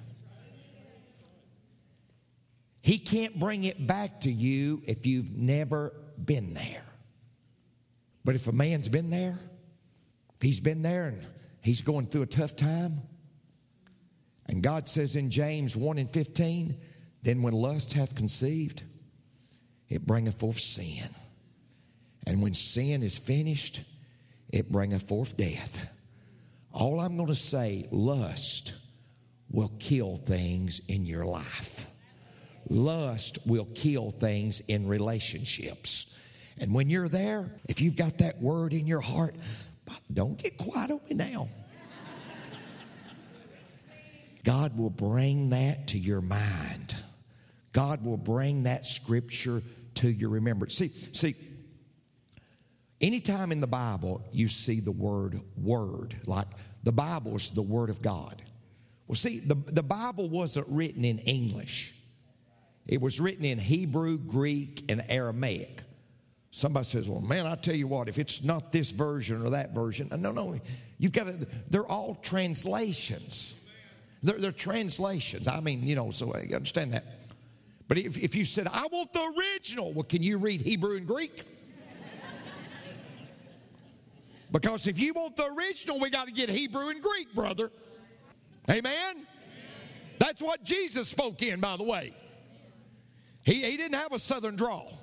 He 2.87 2.99
can't 2.99 3.37
bring 3.37 3.65
it 3.65 3.85
back 3.85 4.21
to 4.21 4.31
you 4.31 4.81
if 4.87 5.07
you've 5.07 5.37
never 5.37 5.93
been 6.25 6.55
there. 6.55 6.87
But 8.25 8.37
if 8.37 8.47
a 8.47 8.53
man's 8.53 8.89
been 8.89 9.11
there, 9.11 9.37
if 10.37 10.41
he's 10.41 10.61
been 10.61 10.83
there 10.83 11.07
and 11.07 11.27
he's 11.63 11.81
going 11.81 12.07
through 12.07 12.23
a 12.23 12.27
tough 12.27 12.55
time, 12.55 13.01
and 14.47 14.63
God 14.63 14.87
says 14.87 15.17
in 15.17 15.31
James 15.31 15.77
1 15.77 15.99
and 15.99 16.09
15, 16.09 16.77
then 17.25 17.43
when 17.43 17.55
lust 17.55 17.95
hath 17.95 18.15
conceived, 18.15 18.85
it 19.89 20.07
bringeth 20.07 20.39
forth 20.39 20.61
sin. 20.61 21.11
And 22.25 22.41
when 22.41 22.55
sin 22.55 23.03
is 23.03 23.19
finished, 23.19 23.83
it 24.49 24.71
bringeth 24.71 25.09
forth 25.09 25.37
death. 25.37 25.91
All 26.73 27.01
I'm 27.01 27.17
going 27.17 27.27
to 27.27 27.35
say, 27.35 27.89
lust 27.91 28.75
will 29.51 29.73
kill 29.81 30.15
things 30.15 30.81
in 30.87 31.05
your 31.05 31.25
life. 31.25 31.91
Lust 32.69 33.39
will 33.47 33.69
kill 33.75 34.11
things 34.11 34.61
in 34.61 34.89
relationships. 34.89 36.15
And 36.59 36.75
when 36.75 36.91
you're 36.91 37.09
there, 37.09 37.51
if 37.69 37.81
you've 37.81 37.97
got 37.97 38.19
that 38.19 38.41
word 38.41 38.73
in 38.73 38.87
your 38.87 39.01
heart, 39.01 39.37
don't 40.13 40.39
get 40.39 40.57
quiet 40.57 40.91
on 40.91 41.01
me 41.09 41.15
now. 41.15 41.49
God 44.45 44.79
will 44.79 44.91
bring 44.91 45.51
that 45.51 45.89
to 45.89 45.99
your 45.99 46.21
mind. 46.21 46.95
God 47.73 48.05
will 48.05 48.17
bring 48.17 48.63
that 48.63 48.87
scripture 48.87 49.61
to 49.97 50.09
your 50.09 50.31
remembrance. 50.31 50.77
See, 50.77 50.89
see, 50.89 51.35
anytime 53.01 53.51
in 53.51 53.61
the 53.61 53.67
Bible 53.67 54.25
you 54.33 54.47
see 54.47 54.79
the 54.79 54.93
word 54.93 55.41
word, 55.57 56.15
like 56.27 56.47
the 56.85 56.93
Bible 56.93 57.35
is 57.35 57.51
the 57.51 57.63
word 57.63 57.91
of 57.91 58.01
God. 58.01 58.41
Well, 59.09 59.17
see, 59.17 59.41
the, 59.41 59.57
the 59.57 59.83
Bible 59.83 60.29
wasn't 60.29 60.69
written 60.69 61.05
in 61.05 61.19
English. 61.19 61.96
It 62.89 63.01
was 63.01 63.21
written 63.21 63.45
in 63.45 63.59
Hebrew, 63.59 64.19
Greek, 64.19 64.85
and 64.89 65.05
Aramaic. 65.09 65.83
Somebody 66.51 66.85
says, 66.85 67.09
Well, 67.09 67.21
man, 67.21 67.47
I 67.47 67.57
tell 67.57 67.75
you 67.75 67.87
what, 67.87 68.09
if 68.09 68.19
it's 68.19 68.43
not 68.43 68.73
this 68.73 68.91
version 68.91 69.45
or 69.45 69.51
that 69.51 69.75
version, 69.75 70.09
no, 70.17 70.33
no, 70.33 70.59
you've 70.99 71.13
got 71.13 71.25
to, 71.25 71.47
they're 71.71 71.87
all 71.87 72.15
translations. 72.15 73.63
They're, 74.23 74.39
they're 74.39 74.53
translations. 74.53 75.49
I 75.49 75.61
mean, 75.61 75.87
you 75.87 75.97
know, 75.97 76.11
so 76.11 76.35
you 76.39 76.57
understand 76.57 76.93
that. 76.93 77.05
But 77.89 77.99
if, 77.99 78.19
if 78.19 78.35
you 78.35 78.45
said, 78.45 78.69
I 78.73 78.87
want 78.91 79.13
the 79.13 79.33
original, 79.39 79.93
well, 79.93 80.05
can 80.05 80.23
you 80.23 80.39
read 80.39 80.61
Hebrew 80.61 80.97
and 80.97 81.07
Greek? 81.07 81.45
Because 84.53 84.87
if 84.87 85.01
you 85.01 85.13
want 85.13 85.35
the 85.35 85.53
original, 85.59 85.99
we 85.99 86.09
got 86.09 86.29
to 86.29 86.33
get 86.33 86.49
Hebrew 86.49 86.89
and 86.89 87.03
Greek, 87.03 87.35
brother. 87.35 87.73
Amen? 88.71 89.27
That's 90.19 90.41
what 90.41 90.63
Jesus 90.63 91.09
spoke 91.09 91.43
in, 91.43 91.61
by 91.61 91.77
the 91.77 91.83
way. 91.83 92.15
He, 93.47 93.63
he 93.63 93.77
didn't 93.77 93.95
have 93.95 94.13
a 94.13 94.19
southern 94.19 94.57
drawl. 94.57 95.01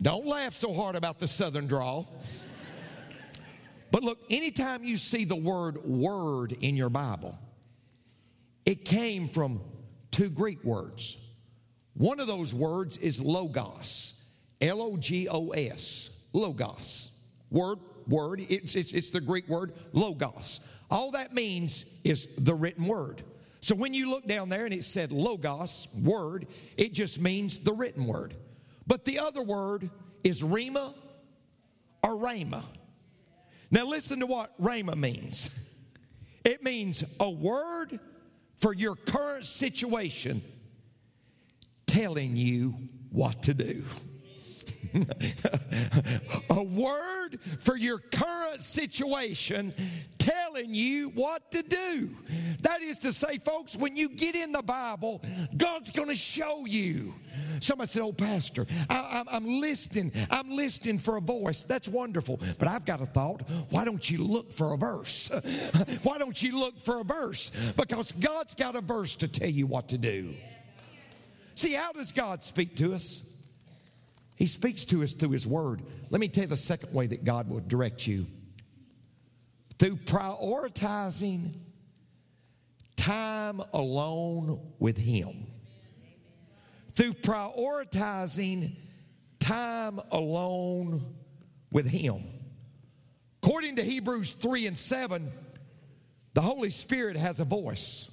Don't 0.00 0.26
laugh 0.26 0.54
so 0.54 0.72
hard 0.72 0.96
about 0.96 1.18
the 1.18 1.28
southern 1.28 1.66
drawl. 1.66 2.08
But 3.90 4.02
look, 4.02 4.18
anytime 4.30 4.82
you 4.82 4.96
see 4.96 5.24
the 5.24 5.36
word 5.36 5.78
word 5.84 6.52
in 6.60 6.76
your 6.76 6.88
Bible, 6.88 7.38
it 8.64 8.84
came 8.84 9.28
from 9.28 9.60
two 10.10 10.30
Greek 10.30 10.64
words. 10.64 11.18
One 11.94 12.18
of 12.18 12.26
those 12.26 12.54
words 12.54 12.96
is 12.98 13.22
logos, 13.22 14.26
L 14.60 14.80
O 14.80 14.96
G 14.96 15.28
O 15.28 15.50
S, 15.50 16.24
logos. 16.32 17.12
Word, 17.50 17.78
word, 18.08 18.40
it's, 18.48 18.74
it's, 18.74 18.92
it's 18.92 19.10
the 19.10 19.20
Greek 19.20 19.48
word 19.48 19.72
logos. 19.92 20.60
All 20.90 21.10
that 21.12 21.34
means 21.34 21.86
is 22.04 22.26
the 22.36 22.54
written 22.54 22.86
word. 22.86 23.22
So 23.60 23.74
when 23.74 23.94
you 23.94 24.10
look 24.10 24.26
down 24.26 24.48
there 24.48 24.64
and 24.64 24.74
it 24.74 24.84
said 24.84 25.12
logos, 25.12 25.88
word, 26.02 26.46
it 26.76 26.92
just 26.92 27.20
means 27.20 27.58
the 27.58 27.72
written 27.72 28.06
word. 28.06 28.34
But 28.86 29.04
the 29.04 29.18
other 29.18 29.42
word 29.42 29.90
is 30.22 30.42
rhema 30.42 30.94
or 32.02 32.10
rhema. 32.10 32.64
Now, 33.70 33.84
listen 33.84 34.20
to 34.20 34.26
what 34.26 34.60
Rhema 34.62 34.94
means 34.94 35.50
it 36.44 36.62
means 36.62 37.02
a 37.18 37.28
word 37.28 37.98
for 38.56 38.72
your 38.72 38.94
current 38.94 39.44
situation 39.44 40.40
telling 41.86 42.36
you 42.36 42.76
what 43.10 43.42
to 43.44 43.54
do. 43.54 43.84
a 46.50 46.62
word 46.62 47.38
for 47.60 47.76
your 47.76 47.98
current 47.98 48.60
situation 48.60 49.72
telling 50.18 50.74
you 50.74 51.10
what 51.10 51.50
to 51.52 51.62
do. 51.62 52.10
That 52.62 52.82
is 52.82 52.98
to 53.00 53.12
say, 53.12 53.38
folks, 53.38 53.76
when 53.76 53.96
you 53.96 54.08
get 54.08 54.34
in 54.34 54.52
the 54.52 54.62
Bible, 54.62 55.22
God's 55.56 55.90
going 55.90 56.08
to 56.08 56.14
show 56.14 56.66
you. 56.66 57.14
Somebody 57.60 57.88
said, 57.88 58.02
Oh, 58.02 58.12
Pastor, 58.12 58.66
I, 58.90 59.22
am 59.30 59.46
listening. 59.60 60.12
I'm 60.30 60.50
listening 60.50 60.98
for 60.98 61.16
a 61.16 61.20
voice. 61.20 61.64
That's 61.64 61.88
wonderful. 61.88 62.40
But 62.58 62.68
I've 62.68 62.84
got 62.84 63.00
a 63.00 63.06
thought. 63.06 63.42
Why 63.70 63.84
don't 63.84 64.08
you 64.10 64.18
look 64.18 64.52
for 64.52 64.72
a 64.72 64.76
verse? 64.76 65.28
Why 66.02 66.18
don't 66.18 66.42
you 66.42 66.58
look 66.58 66.78
for 66.80 67.00
a 67.00 67.04
verse? 67.04 67.50
Because 67.76 68.12
God's 68.12 68.54
got 68.54 68.76
a 68.76 68.80
verse 68.80 69.14
to 69.16 69.28
tell 69.28 69.48
you 69.48 69.66
what 69.66 69.88
to 69.88 69.98
do. 69.98 70.34
See, 71.54 71.72
how 71.72 71.92
does 71.92 72.12
God 72.12 72.42
speak 72.42 72.76
to 72.76 72.94
us? 72.94 73.35
He 74.36 74.46
speaks 74.46 74.84
to 74.86 75.02
us 75.02 75.12
through 75.12 75.30
His 75.30 75.46
Word. 75.46 75.82
Let 76.10 76.20
me 76.20 76.28
tell 76.28 76.44
you 76.44 76.48
the 76.48 76.56
second 76.56 76.92
way 76.92 77.06
that 77.06 77.24
God 77.24 77.48
will 77.48 77.60
direct 77.60 78.06
you 78.06 78.26
through 79.78 79.96
prioritizing 79.96 81.52
time 82.96 83.62
alone 83.72 84.60
with 84.78 84.96
Him. 84.96 85.46
Through 86.94 87.14
prioritizing 87.14 88.76
time 89.38 90.00
alone 90.10 91.14
with 91.70 91.88
Him. 91.88 92.22
According 93.42 93.76
to 93.76 93.82
Hebrews 93.82 94.32
3 94.32 94.66
and 94.66 94.76
7, 94.76 95.30
the 96.34 96.40
Holy 96.40 96.70
Spirit 96.70 97.16
has 97.16 97.40
a 97.40 97.44
voice. 97.44 98.10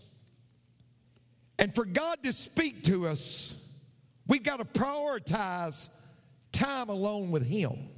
And 1.60 1.74
for 1.74 1.86
God 1.86 2.24
to 2.24 2.34
speak 2.34 2.84
to 2.84 3.08
us, 3.08 3.68
we've 4.27 4.44
got 4.44 4.60
to 4.60 4.65
prioritize 4.65 5.89
time 6.53 6.89
alone 6.89 7.31
with 7.31 7.45
Him. 7.45 7.89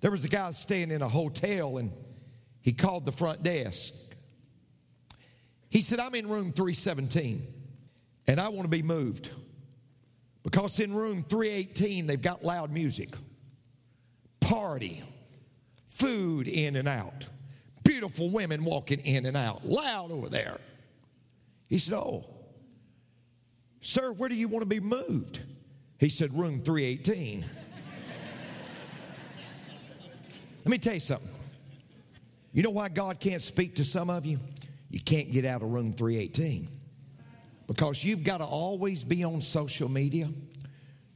There 0.00 0.10
was 0.10 0.24
a 0.24 0.28
guy 0.28 0.50
staying 0.50 0.90
in 0.90 1.02
a 1.02 1.08
hotel 1.08 1.78
and 1.78 1.92
he 2.60 2.72
called 2.72 3.04
the 3.04 3.12
front 3.12 3.42
desk. 3.42 3.94
He 5.70 5.80
said, 5.80 6.00
I'm 6.00 6.14
in 6.14 6.28
room 6.28 6.52
317 6.52 7.46
and 8.26 8.40
I 8.40 8.48
want 8.48 8.62
to 8.62 8.68
be 8.68 8.82
moved 8.82 9.30
because 10.42 10.80
in 10.80 10.94
room 10.94 11.24
318 11.24 12.06
they've 12.06 12.20
got 12.20 12.42
loud 12.44 12.70
music, 12.70 13.14
party, 14.40 15.02
food 15.86 16.46
in 16.46 16.76
and 16.76 16.88
out, 16.88 17.28
beautiful 17.84 18.30
women 18.30 18.64
walking 18.64 19.00
in 19.00 19.26
and 19.26 19.36
out, 19.36 19.66
loud 19.66 20.12
over 20.12 20.28
there. 20.28 20.58
He 21.66 21.78
said, 21.78 21.94
Oh, 21.96 22.24
sir, 23.80 24.12
where 24.12 24.28
do 24.28 24.34
you 24.34 24.48
want 24.48 24.62
to 24.62 24.68
be 24.68 24.80
moved? 24.80 25.40
He 25.98 26.08
said, 26.08 26.32
Room 26.32 26.62
318. 26.62 27.44
Let 30.64 30.70
me 30.70 30.78
tell 30.78 30.94
you 30.94 31.00
something. 31.00 31.28
You 32.52 32.62
know 32.62 32.70
why 32.70 32.88
God 32.88 33.20
can't 33.20 33.40
speak 33.40 33.76
to 33.76 33.84
some 33.84 34.10
of 34.10 34.26
you? 34.26 34.38
You 34.90 35.00
can't 35.00 35.30
get 35.30 35.44
out 35.44 35.62
of 35.62 35.70
room 35.70 35.92
318 35.92 36.68
because 37.66 38.04
you've 38.04 38.24
got 38.24 38.38
to 38.38 38.44
always 38.44 39.04
be 39.04 39.24
on 39.24 39.40
social 39.40 39.88
media. 39.88 40.28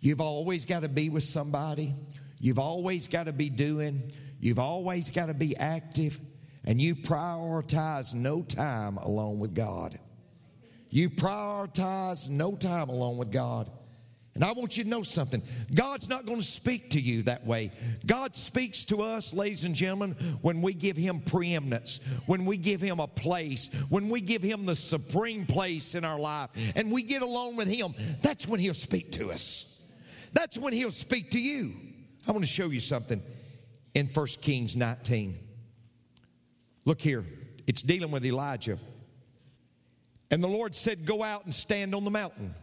You've 0.01 0.21
always 0.21 0.65
got 0.65 0.83
to 0.83 0.89
be 0.89 1.09
with 1.09 1.25
somebody. 1.25 1.95
You've 2.41 2.59
always 2.59 3.09
got 3.09 3.25
to 3.25 3.33
be 3.33 3.49
doing. 3.49 4.11
You've 4.41 4.59
always 4.59 5.11
got 5.11 5.27
to 5.27 5.35
be 5.35 5.57
active. 5.57 6.21
And 6.65 6.81
you 6.81 6.95
prioritize 6.95 8.15
no 8.15 8.43
time 8.43 8.97
alone 8.99 9.39
with 9.39 9.55
God. 9.55 9.97
You 10.91 11.09
prioritize 11.09 12.29
no 12.29 12.55
time 12.55 12.89
alone 12.89 13.17
with 13.17 13.33
God. 13.33 13.71
And 14.35 14.43
I 14.43 14.53
want 14.53 14.79
you 14.79 14.85
to 14.85 14.89
know 14.89 15.03
something. 15.03 15.43
God's 15.75 16.09
not 16.09 16.25
going 16.25 16.39
to 16.39 16.47
speak 16.47 16.91
to 16.91 17.01
you 17.01 17.23
that 17.25 17.47
way. 17.47 17.71
God 18.07 18.35
speaks 18.35 18.85
to 18.85 19.03
us, 19.03 19.35
ladies 19.35 19.67
and 19.67 19.75
gentlemen, 19.75 20.13
when 20.41 20.63
we 20.63 20.73
give 20.73 20.97
Him 20.97 21.21
preeminence, 21.21 22.01
when 22.27 22.47
we 22.47 22.57
give 22.57 22.81
Him 22.81 22.99
a 22.99 23.07
place, 23.07 23.69
when 23.91 24.09
we 24.09 24.23
give 24.23 24.43
Him 24.43 24.65
the 24.65 24.75
supreme 24.75 25.45
place 25.45 25.95
in 25.95 26.05
our 26.05 26.19
life, 26.19 26.49
and 26.75 26.91
we 26.91 27.03
get 27.03 27.21
alone 27.21 27.57
with 27.57 27.69
Him. 27.69 27.95
That's 28.23 28.49
when 28.49 28.59
He'll 28.59 28.73
speak 28.73 29.13
to 29.13 29.31
us. 29.31 29.81
That's 30.33 30.57
when 30.57 30.73
He'll 30.73 30.91
speak 30.91 31.33
to 31.33 31.41
you. 31.41 31.75
I 32.27 32.33
want 32.33 32.43
to 32.43 32.51
show 32.51 32.67
you 32.69 32.81
something 32.81 33.23
in 33.93 34.07
1 34.07 34.27
Kings 34.41 34.77
19. 34.77 35.39
Look 36.87 37.03
here, 37.03 37.25
it's 37.67 37.83
dealing 37.83 38.11
with 38.11 38.25
Elijah. 38.25 38.79
And 40.31 40.43
the 40.43 40.49
Lord 40.49 40.75
said, 40.75 41.05
Go 41.05 41.23
out 41.23 41.45
and 41.45 41.53
stand 41.53 41.95
on 41.95 42.05
the 42.05 42.11
mountain. 42.11 42.55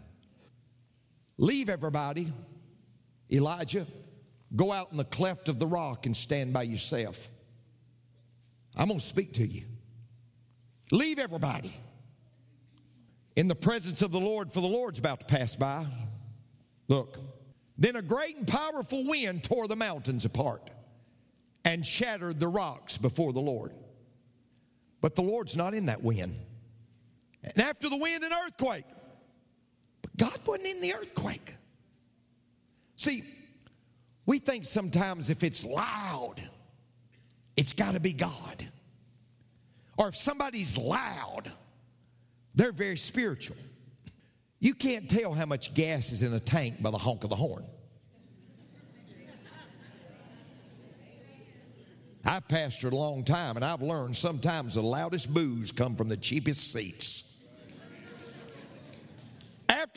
Leave 1.40 1.70
everybody, 1.70 2.28
Elijah, 3.32 3.88
go 4.58 4.74
out 4.74 4.92
in 4.92 4.98
the 4.98 5.06
cleft 5.06 5.48
of 5.48 5.58
the 5.58 5.66
rock 5.66 6.06
and 6.06 6.16
stand 6.16 6.52
by 6.52 6.64
yourself. 6.64 7.30
I'm 8.76 8.90
going 8.90 9.00
to 9.00 9.06
speak 9.06 9.32
to 9.34 9.48
you. 9.48 9.64
Leave 10.92 11.18
everybody 11.18 11.74
in 13.38 13.48
the 13.48 13.56
presence 13.56 14.02
of 14.02 14.12
the 14.12 14.20
Lord, 14.20 14.52
for 14.52 14.60
the 14.60 14.68
Lord's 14.68 15.00
about 15.00 15.22
to 15.22 15.26
pass 15.28 15.56
by. 15.56 15.86
Look, 16.90 17.18
then 17.78 17.96
a 17.96 18.02
great 18.02 18.36
and 18.36 18.46
powerful 18.46 19.08
wind 19.08 19.46
tore 19.46 19.70
the 19.70 19.78
mountains 19.78 20.26
apart 20.26 20.70
and 21.64 21.86
shattered 21.86 22.42
the 22.42 22.50
rocks 22.50 22.98
before 22.98 23.32
the 23.32 23.40
Lord. 23.40 23.72
But 25.00 25.16
the 25.16 25.22
Lord's 25.22 25.56
not 25.56 25.74
in 25.74 25.86
that 25.86 26.04
wind. 26.04 26.36
And 27.44 27.58
after 27.62 27.88
the 27.88 27.96
wind, 27.96 28.26
an 28.26 28.34
earthquake. 28.46 28.84
God 30.18 30.38
wasn't 30.46 30.68
in 30.68 30.82
the 30.82 30.94
earthquake. 30.94 31.56
See, 32.96 33.24
we 34.26 34.40
think 34.40 34.66
sometimes 34.66 35.30
if 35.30 35.44
it's 35.44 35.66
loud, 35.66 36.36
it's 37.56 37.74
got 37.74 37.94
to 37.94 38.00
be 38.00 38.14
God. 38.14 38.66
Or 39.98 40.10
if 40.10 40.16
somebody's 40.16 40.78
loud, 40.78 41.52
they're 42.56 42.72
very 42.72 42.98
spiritual. 42.98 43.58
You 44.60 44.74
can't 44.74 45.10
tell 45.10 45.34
how 45.34 45.46
much 45.46 45.74
gas 45.74 46.12
is 46.12 46.22
in 46.22 46.34
a 46.34 46.40
tank 46.40 46.82
by 46.82 46.92
the 46.92 46.98
honk 46.98 47.24
of 47.24 47.30
the 47.30 47.36
horn. 47.36 47.66
I've 52.26 52.48
pastored 52.48 52.92
a 52.92 52.96
long 52.96 53.24
time 53.24 53.56
and 53.56 53.66
I've 53.66 53.82
learned 53.82 54.16
sometimes 54.16 54.76
the 54.76 54.84
loudest 54.84 55.34
boos 55.34 55.72
come 55.72 55.96
from 55.96 56.10
the 56.10 56.18
cheapest 56.18 56.72
seats. 56.72 57.29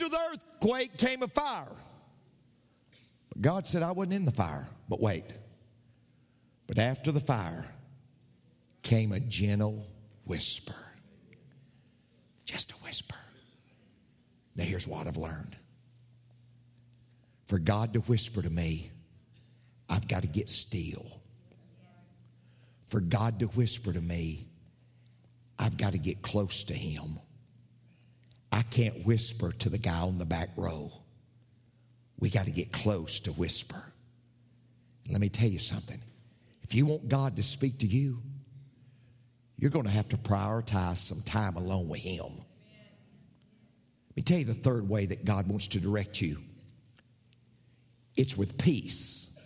After 0.03 0.17
the 0.17 0.33
earthquake 0.33 0.97
came 0.97 1.23
a 1.23 1.29
fire. 1.29 1.71
But 3.29 3.41
God 3.41 3.67
said, 3.69 3.83
I 3.83 3.93
wasn't 3.93 4.15
in 4.15 4.25
the 4.25 4.33
fire. 4.33 4.67
But 4.88 5.01
wait. 5.01 5.33
But 6.67 6.79
after 6.79 7.12
the 7.12 7.21
fire 7.21 7.65
came 8.83 9.12
a 9.12 9.21
gentle 9.21 9.87
whisper. 10.25 10.75
Just 12.45 12.73
a 12.73 12.75
whisper. 12.85 13.17
Now, 14.57 14.65
here's 14.65 14.88
what 14.88 15.07
I've 15.07 15.17
learned 15.17 15.57
for 17.45 17.59
God 17.59 17.95
to 17.95 18.01
whisper 18.01 18.43
to 18.43 18.51
me, 18.51 18.91
I've 19.88 20.09
got 20.09 20.23
to 20.23 20.29
get 20.29 20.49
still. 20.49 21.07
For 22.87 23.01
God 23.01 23.38
to 23.41 23.47
whisper 23.47 23.93
to 23.93 24.01
me, 24.01 24.49
I've 25.59 25.77
got 25.77 25.93
to 25.93 25.99
get 25.99 26.23
close 26.23 26.65
to 26.65 26.75
Him. 26.75 27.19
I 28.53 28.62
can't 28.62 29.07
whisper 29.07 29.53
to 29.53 29.71
the 29.71 29.79
guy 29.79 30.01
on 30.01 30.19
the 30.19 30.27
back 30.27 30.51
row. 30.57 30.93
We 32.19 32.31
got 32.31 32.45
to 32.45 32.53
get 32.53 32.71
close 32.71 33.21
to 33.21 33.33
whisper. 33.33 33.83
Let 35.11 35.21
me 35.21 35.31
tell 35.31 35.49
you 35.49 35.59
something. 35.59 36.01
If 36.62 36.75
you 36.75 36.87
want 36.87 37.09
God 37.09 37.37
to 37.37 37.43
speak 37.43 37.79
to 37.79 37.87
you, 37.87 38.23
you're 39.57 39.71
going 39.71 39.87
to 39.87 39.91
have 39.91 40.09
to 40.11 40.17
prioritize 40.17 40.99
some 40.99 41.23
time 41.23 41.57
alone 41.57 41.88
with 41.88 42.01
Him. 42.01 42.27
Let 42.27 44.17
me 44.17 44.23
tell 44.23 44.38
you 44.38 44.45
the 44.45 44.55
third 44.55 44.88
way 44.88 45.07
that 45.07 45.25
God 45.25 45.49
wants 45.49 45.69
to 45.69 45.81
direct 45.81 46.21
you 46.21 46.38
it's 48.17 48.37
with 48.37 48.59
peace. 48.59 49.38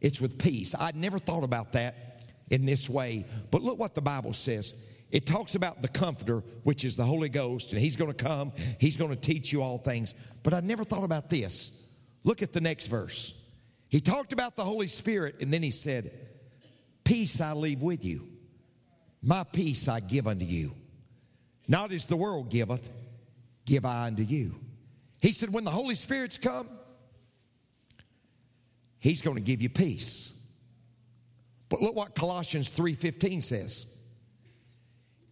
It's 0.00 0.20
with 0.20 0.38
peace. 0.38 0.74
I'd 0.78 0.96
never 0.96 1.18
thought 1.18 1.44
about 1.44 1.72
that 1.72 2.22
in 2.50 2.64
this 2.64 2.88
way, 2.88 3.26
but 3.50 3.62
look 3.62 3.78
what 3.78 3.94
the 3.94 4.02
Bible 4.02 4.32
says. 4.32 4.74
It 5.10 5.26
talks 5.26 5.54
about 5.54 5.80
the 5.80 5.88
Comforter, 5.88 6.42
which 6.64 6.84
is 6.84 6.96
the 6.96 7.04
Holy 7.04 7.28
Ghost, 7.28 7.72
and 7.72 7.80
He's 7.80 7.96
going 7.96 8.12
to 8.12 8.24
come, 8.24 8.52
He's 8.78 8.96
going 8.96 9.10
to 9.10 9.16
teach 9.16 9.52
you 9.52 9.62
all 9.62 9.78
things. 9.78 10.14
But 10.42 10.54
I 10.54 10.60
never 10.60 10.84
thought 10.84 11.04
about 11.04 11.30
this. 11.30 11.88
Look 12.24 12.42
at 12.42 12.52
the 12.52 12.60
next 12.60 12.86
verse. 12.86 13.42
He 13.88 14.00
talked 14.00 14.32
about 14.32 14.54
the 14.54 14.64
Holy 14.64 14.86
Spirit, 14.86 15.36
and 15.40 15.52
then 15.52 15.62
He 15.62 15.70
said, 15.70 16.12
Peace 17.04 17.40
I 17.40 17.52
leave 17.52 17.80
with 17.80 18.04
you, 18.04 18.28
my 19.22 19.44
peace 19.44 19.88
I 19.88 20.00
give 20.00 20.26
unto 20.26 20.44
you. 20.44 20.74
Not 21.66 21.92
as 21.92 22.06
the 22.06 22.16
world 22.16 22.50
giveth, 22.50 22.90
give 23.64 23.84
I 23.84 24.06
unto 24.06 24.22
you. 24.22 24.56
He 25.22 25.32
said, 25.32 25.52
When 25.52 25.64
the 25.64 25.70
Holy 25.70 25.94
Spirit's 25.94 26.36
come, 26.36 26.68
He's 28.98 29.22
going 29.22 29.36
to 29.36 29.42
give 29.42 29.62
you 29.62 29.70
peace. 29.70 30.34
But 31.68 31.80
look 31.80 31.94
what 31.94 32.14
Colossians 32.14 32.70
3:15 32.70 33.42
says. 33.42 33.97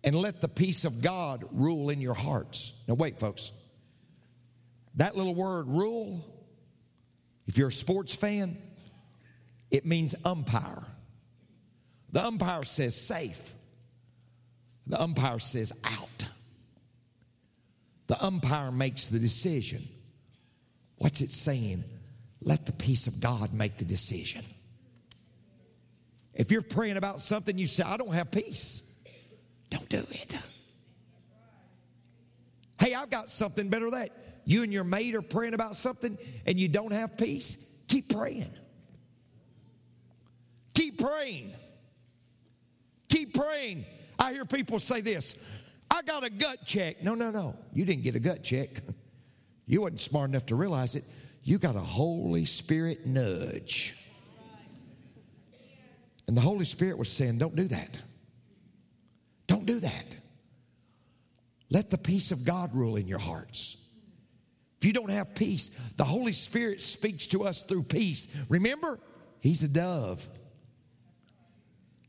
And 0.07 0.15
let 0.15 0.41
the 0.41 0.49
peace 0.49 0.87
of 0.87 1.03
God 1.03 1.45
rule 1.51 1.91
in 1.91 2.01
your 2.01 2.15
hearts. 2.15 2.73
Now 2.89 2.95
wait, 2.95 3.19
folks. 3.19 3.53
That 4.95 5.17
little 5.17 5.35
word 5.35 5.67
rule, 5.67 6.25
if 7.47 7.59
you're 7.59 7.69
a 7.69 7.73
sports 7.73 8.15
fan, 8.15 8.57
it 9.71 9.85
means 9.85 10.15
umpire. 10.25 10.87
The 12.13 12.25
umpire 12.25 12.63
says 12.63 12.95
safe. 12.95 13.53
The 14.87 15.03
umpire 15.03 15.41
says 15.41 15.73
out. 15.85 16.25
The 18.07 18.23
umpire 18.25 18.71
makes 18.71 19.09
the 19.09 19.19
decision. 19.19 19.83
What's 20.99 21.21
it 21.21 21.31
saying? 21.31 21.83
Let 22.41 22.65
the 22.65 22.73
peace 22.73 23.09
of 23.09 23.21
God 23.21 23.53
make 23.53 23.77
the 23.79 23.85
decision. 23.85 24.45
If 26.33 26.53
you're 26.53 26.63
praying 26.63 26.97
about 26.97 27.21
something, 27.21 27.59
you 27.59 27.67
say, 27.67 27.83
I 27.83 27.97
don't 27.97 28.15
have 28.15 28.31
peace, 28.31 28.86
don't 29.71 29.89
do 29.89 29.99
it. 30.11 30.37
Hey, 32.81 32.95
I've 32.95 33.11
got 33.11 33.31
something 33.31 33.69
better 33.69 33.91
than 33.91 34.01
that. 34.01 34.11
You 34.45 34.63
and 34.63 34.73
your 34.73 34.85
mate 34.85 35.15
are 35.15 35.23
praying 35.23 35.55
about 35.55 35.75
something 35.75 36.17
and 36.47 36.59
you 36.59 36.69
don't 36.69 36.93
have 36.93 37.17
peace, 37.17 37.75
keep 37.89 38.15
praying. 38.15 38.51
Keep 40.75 41.01
praying. 41.01 41.53
Keep 43.09 43.35
praying. 43.35 43.85
I 44.19 44.33
hear 44.33 44.45
people 44.45 44.79
say 44.79 45.01
this 45.01 45.37
I 45.91 46.03
got 46.03 46.25
a 46.25 46.31
gut 46.31 46.65
check. 46.65 47.03
No, 47.03 47.15
no, 47.15 47.31
no. 47.31 47.57
You 47.73 47.85
didn't 47.85 48.03
get 48.03 48.15
a 48.15 48.21
gut 48.21 48.43
check. 48.43 48.71
You 49.69 49.81
wasn't 49.81 49.99
smart 49.99 50.31
enough 50.31 50.47
to 50.47 50.55
realize 50.55 50.95
it. 50.95 51.03
You 51.43 51.59
got 51.59 51.75
a 51.75 51.81
Holy 51.81 52.45
Spirit 52.45 53.05
nudge. 53.05 53.97
And 56.29 56.37
the 56.37 56.41
Holy 56.41 56.65
Spirit 56.65 56.99
was 56.99 57.11
saying, 57.11 57.39
Don't 57.39 57.57
do 57.57 57.65
that. 57.65 57.99
Do 59.67 59.81
that. 59.81 60.17
Let 61.71 61.91
the 61.91 61.99
peace 61.99 62.31
of 62.31 62.45
God 62.45 62.75
rule 62.75 62.97
in 62.97 63.09
your 63.09 63.19
hearts. 63.19 63.83
If 64.79 64.85
you 64.85 64.93
don't 64.93 65.11
have 65.11 65.35
peace, 65.35 65.71
the 65.97 66.05
Holy 66.05 66.33
Spirit 66.33 66.81
speaks 66.81 67.27
to 67.29 67.45
us 67.45 67.63
through 67.63 67.85
peace. 67.85 68.29
Remember, 68.49 69.01
He's 69.41 69.65
a 69.65 69.69
dove. 69.69 70.27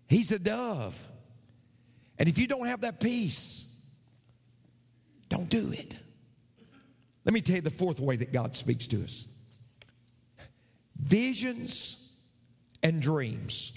He's 0.08 0.32
a 0.32 0.39
dove. 0.39 1.08
And 2.20 2.30
if 2.30 2.38
you 2.38 2.48
don't 2.48 2.67
have 2.67 2.82
that 2.82 3.00
peace, 3.00 3.76
don't 5.30 5.50
do 5.50 5.72
it. 5.72 5.96
Let 7.26 7.34
me 7.34 7.41
tell 7.41 7.58
you 7.58 7.62
the 7.62 7.70
fourth 7.70 8.00
way 8.00 8.15
that 8.15 8.32
God 8.32 8.56
speaks 8.56 8.88
to 8.88 9.04
us 9.04 9.34
visions 10.98 12.12
and 12.82 13.02
dreams. 13.02 13.74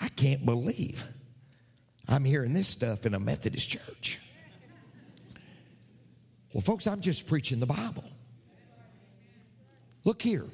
I 0.00 0.08
can't 0.08 0.44
believe 0.44 1.06
I'm 2.08 2.24
hearing 2.24 2.52
this 2.52 2.68
stuff 2.68 3.06
in 3.06 3.14
a 3.14 3.20
Methodist 3.20 3.68
church. 3.68 4.20
Well, 6.52 6.60
folks, 6.60 6.86
I'm 6.86 7.00
just 7.00 7.26
preaching 7.26 7.60
the 7.60 7.66
Bible. 7.66 8.04
Look 10.04 10.22
here. 10.22 10.46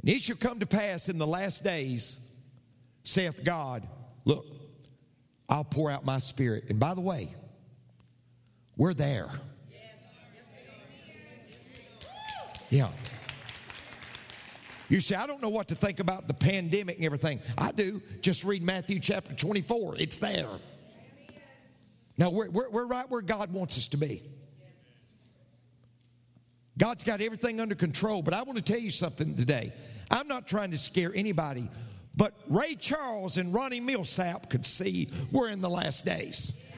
And 0.00 0.10
it 0.10 0.20
shall 0.20 0.36
come 0.36 0.60
to 0.60 0.66
pass 0.66 1.08
in 1.08 1.18
the 1.18 1.26
last 1.26 1.62
days, 1.62 2.34
saith 3.04 3.42
God, 3.44 3.86
look, 4.24 4.44
I'll 5.48 5.64
pour 5.64 5.90
out 5.90 6.04
my 6.04 6.18
spirit. 6.18 6.64
And 6.68 6.80
by 6.80 6.94
the 6.94 7.00
way, 7.00 7.34
we're 8.76 8.94
there. 8.94 9.28
Yeah. 12.70 12.88
You 14.92 15.00
say, 15.00 15.14
I 15.16 15.26
don't 15.26 15.40
know 15.40 15.48
what 15.48 15.68
to 15.68 15.74
think 15.74 16.00
about 16.00 16.28
the 16.28 16.34
pandemic 16.34 16.96
and 16.96 17.06
everything. 17.06 17.40
I 17.56 17.72
do. 17.72 18.02
Just 18.20 18.44
read 18.44 18.62
Matthew 18.62 19.00
chapter 19.00 19.32
24, 19.34 19.96
it's 19.98 20.18
there. 20.18 20.50
Now, 22.18 22.28
we're, 22.28 22.50
we're, 22.50 22.68
we're 22.68 22.86
right 22.86 23.10
where 23.10 23.22
God 23.22 23.54
wants 23.54 23.78
us 23.78 23.86
to 23.88 23.96
be. 23.96 24.22
God's 26.76 27.04
got 27.04 27.22
everything 27.22 27.58
under 27.58 27.74
control, 27.74 28.20
but 28.20 28.34
I 28.34 28.42
want 28.42 28.58
to 28.58 28.62
tell 28.62 28.78
you 28.78 28.90
something 28.90 29.34
today. 29.34 29.72
I'm 30.10 30.28
not 30.28 30.46
trying 30.46 30.72
to 30.72 30.76
scare 30.76 31.10
anybody, 31.14 31.70
but 32.14 32.34
Ray 32.46 32.74
Charles 32.74 33.38
and 33.38 33.54
Ronnie 33.54 33.80
Milsap 33.80 34.50
could 34.50 34.66
see 34.66 35.08
we're 35.30 35.48
in 35.48 35.62
the 35.62 35.70
last 35.70 36.04
days. 36.04 36.68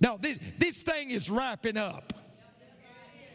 Now, 0.00 0.18
this, 0.18 0.38
this 0.58 0.82
thing 0.82 1.12
is 1.12 1.30
wrapping 1.30 1.78
up. 1.78 2.12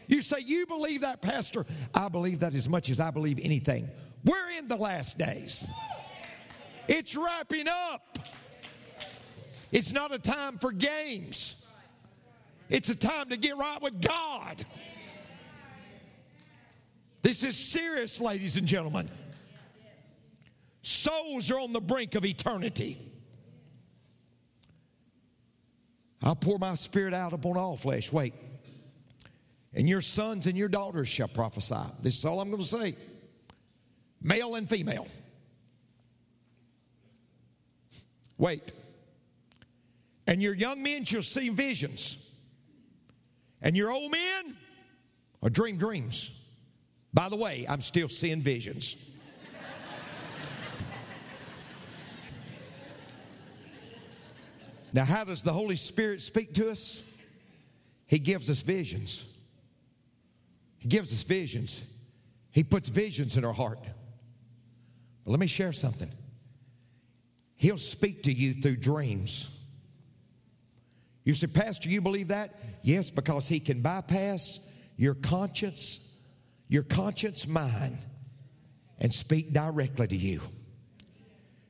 You 0.06 0.20
say, 0.20 0.38
You 0.40 0.66
believe 0.66 1.02
that, 1.02 1.22
Pastor? 1.22 1.66
I 1.94 2.08
believe 2.08 2.40
that 2.40 2.54
as 2.54 2.68
much 2.68 2.90
as 2.90 3.00
I 3.00 3.10
believe 3.10 3.38
anything. 3.42 3.88
We're 4.24 4.50
in 4.58 4.68
the 4.68 4.76
last 4.76 5.18
days, 5.18 5.68
it's 6.88 7.16
wrapping 7.16 7.66
up. 7.68 8.18
It's 9.72 9.92
not 9.92 10.12
a 10.12 10.18
time 10.18 10.58
for 10.58 10.70
games, 10.70 11.66
it's 12.68 12.90
a 12.90 12.96
time 12.96 13.30
to 13.30 13.36
get 13.36 13.56
right 13.56 13.80
with 13.80 14.00
God. 14.00 14.64
This 17.22 17.44
is 17.44 17.56
serious, 17.56 18.20
ladies 18.20 18.56
and 18.56 18.66
gentlemen. 18.66 19.08
Souls 20.82 21.50
are 21.52 21.60
on 21.60 21.72
the 21.72 21.80
brink 21.80 22.16
of 22.16 22.24
eternity. 22.24 22.98
I'll 26.20 26.36
pour 26.36 26.58
my 26.58 26.74
spirit 26.74 27.14
out 27.14 27.32
upon 27.32 27.56
all 27.56 27.76
flesh. 27.76 28.12
Wait. 28.12 28.34
And 29.74 29.88
your 29.88 30.00
sons 30.00 30.46
and 30.46 30.56
your 30.56 30.68
daughters 30.68 31.08
shall 31.08 31.28
prophesy. 31.28 31.76
This 32.00 32.18
is 32.18 32.24
all 32.24 32.40
I'm 32.40 32.50
going 32.50 32.62
to 32.62 32.68
say 32.68 32.94
male 34.20 34.54
and 34.54 34.68
female. 34.68 35.08
Wait. 38.38 38.72
And 40.26 40.42
your 40.42 40.54
young 40.54 40.82
men 40.82 41.04
shall 41.04 41.22
see 41.22 41.48
visions. 41.48 42.30
And 43.60 43.76
your 43.76 43.90
old 43.90 44.10
men 44.10 44.56
will 45.40 45.50
dream 45.50 45.76
dreams. 45.76 46.42
By 47.14 47.28
the 47.28 47.36
way, 47.36 47.66
I'm 47.68 47.80
still 47.80 48.08
seeing 48.08 48.42
visions. 48.42 48.96
Now, 54.94 55.04
how 55.06 55.24
does 55.24 55.42
the 55.42 55.52
Holy 55.52 55.76
Spirit 55.76 56.20
speak 56.20 56.52
to 56.54 56.70
us? 56.70 57.02
He 58.06 58.18
gives 58.18 58.50
us 58.50 58.60
visions. 58.60 59.31
He 60.82 60.88
gives 60.88 61.12
us 61.12 61.22
visions. 61.22 61.88
He 62.50 62.64
puts 62.64 62.88
visions 62.88 63.36
in 63.36 63.44
our 63.44 63.52
heart. 63.52 63.78
But 65.24 65.30
let 65.30 65.38
me 65.38 65.46
share 65.46 65.72
something. 65.72 66.10
He'll 67.54 67.78
speak 67.78 68.24
to 68.24 68.32
you 68.32 68.54
through 68.54 68.78
dreams. 68.78 69.60
You 71.22 71.34
say, 71.34 71.46
Pastor, 71.46 71.88
you 71.88 72.00
believe 72.00 72.28
that? 72.28 72.58
Yes, 72.82 73.10
because 73.10 73.46
he 73.46 73.60
can 73.60 73.80
bypass 73.80 74.68
your 74.96 75.14
conscience, 75.14 76.16
your 76.68 76.82
conscience 76.82 77.46
mind, 77.46 77.98
and 78.98 79.12
speak 79.12 79.52
directly 79.52 80.08
to 80.08 80.16
you. 80.16 80.40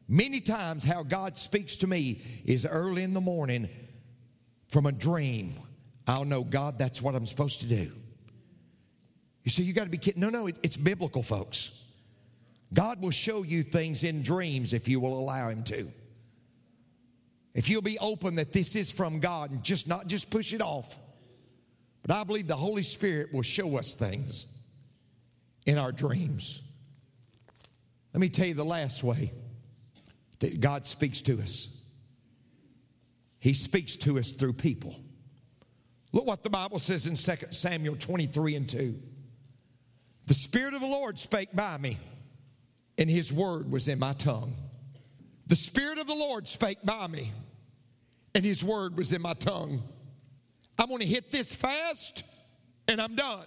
Many 0.09 0.41
times, 0.41 0.85
how 0.85 1.03
God 1.03 1.37
speaks 1.37 1.77
to 1.77 1.87
me 1.87 2.23
is 2.47 2.65
early 2.65 3.03
in 3.03 3.13
the 3.13 3.21
morning 3.21 3.69
from 4.71 4.87
a 4.87 4.93
dream. 4.93 5.53
I'll 6.07 6.25
know, 6.25 6.45
God, 6.45 6.79
that's 6.79 7.03
what 7.03 7.15
I'm 7.15 7.27
supposed 7.27 7.61
to 7.61 7.67
do. 7.67 7.93
You 9.45 9.51
see, 9.51 9.63
you 9.63 9.73
got 9.73 9.85
to 9.85 9.91
be 9.91 9.99
kidding. 9.99 10.21
No, 10.21 10.31
no, 10.31 10.47
it, 10.47 10.57
it's 10.63 10.77
biblical, 10.77 11.23
folks. 11.23 11.83
God 12.73 13.01
will 13.01 13.11
show 13.11 13.43
you 13.43 13.63
things 13.63 14.05
in 14.05 14.23
dreams 14.23 14.73
if 14.73 14.89
you 14.89 15.01
will 15.01 15.19
allow 15.19 15.49
Him 15.49 15.63
to. 15.65 15.91
If 17.55 17.69
you'll 17.69 17.83
be 17.83 17.99
open 17.99 18.37
that 18.37 18.53
this 18.53 18.77
is 18.77 18.91
from 18.91 19.21
God 19.21 19.51
and 19.51 19.63
just 19.63 19.87
not 19.87 20.07
just 20.07 20.31
push 20.31 20.53
it 20.53 20.63
off. 20.63 20.99
But 22.03 22.17
I 22.17 22.25
believe 22.25 22.49
the 22.49 22.57
Holy 22.57 22.83
Spirit 22.83 23.33
will 23.33 23.43
show 23.43 23.77
us 23.77 23.95
things 23.95 24.47
in 25.67 25.79
our 25.79 25.93
dreams. 25.93 26.63
Let 28.13 28.21
me 28.21 28.29
tell 28.29 28.47
you 28.47 28.55
the 28.55 28.65
last 28.65 29.05
way 29.05 29.33
that 30.41 30.61
God 30.61 30.87
speaks 30.87 31.21
to 31.23 31.41
us. 31.41 31.83
He 33.39 33.53
speaks 33.55 33.97
to 33.97 34.19
us 34.19 34.33
through 34.33 34.55
people. 34.55 34.95
Look 36.13 36.27
what 36.27 36.43
the 36.43 36.51
Bible 36.51 36.79
says 36.79 37.07
in 37.07 37.17
2 37.17 37.47
Samuel 37.51 37.97
23 37.97 38.57
and 38.57 38.69
2. 38.69 39.01
The 40.27 40.35
Spirit 40.35 40.75
of 40.75 40.81
the 40.81 40.87
Lord 40.87 41.19
spake 41.19 41.55
by 41.55 41.79
me, 41.79 41.99
and 42.99 43.11
his 43.11 43.33
word 43.33 43.71
was 43.71 43.89
in 43.89 43.99
my 43.99 44.13
tongue. 44.13 44.55
The 45.47 45.57
Spirit 45.57 45.99
of 45.99 46.07
the 46.07 46.15
Lord 46.15 46.47
spake 46.47 46.79
by 46.85 47.07
me, 47.07 47.33
and 48.35 48.45
his 48.45 48.65
word 48.65 48.97
was 48.97 49.13
in 49.13 49.21
my 49.21 49.35
tongue. 49.35 49.83
I'm 50.79 50.89
going 50.89 51.01
to 51.01 51.07
hit 51.07 51.31
this 51.31 51.55
fast, 51.55 52.25
and 52.89 53.01
I'm 53.01 53.15
done. 53.15 53.47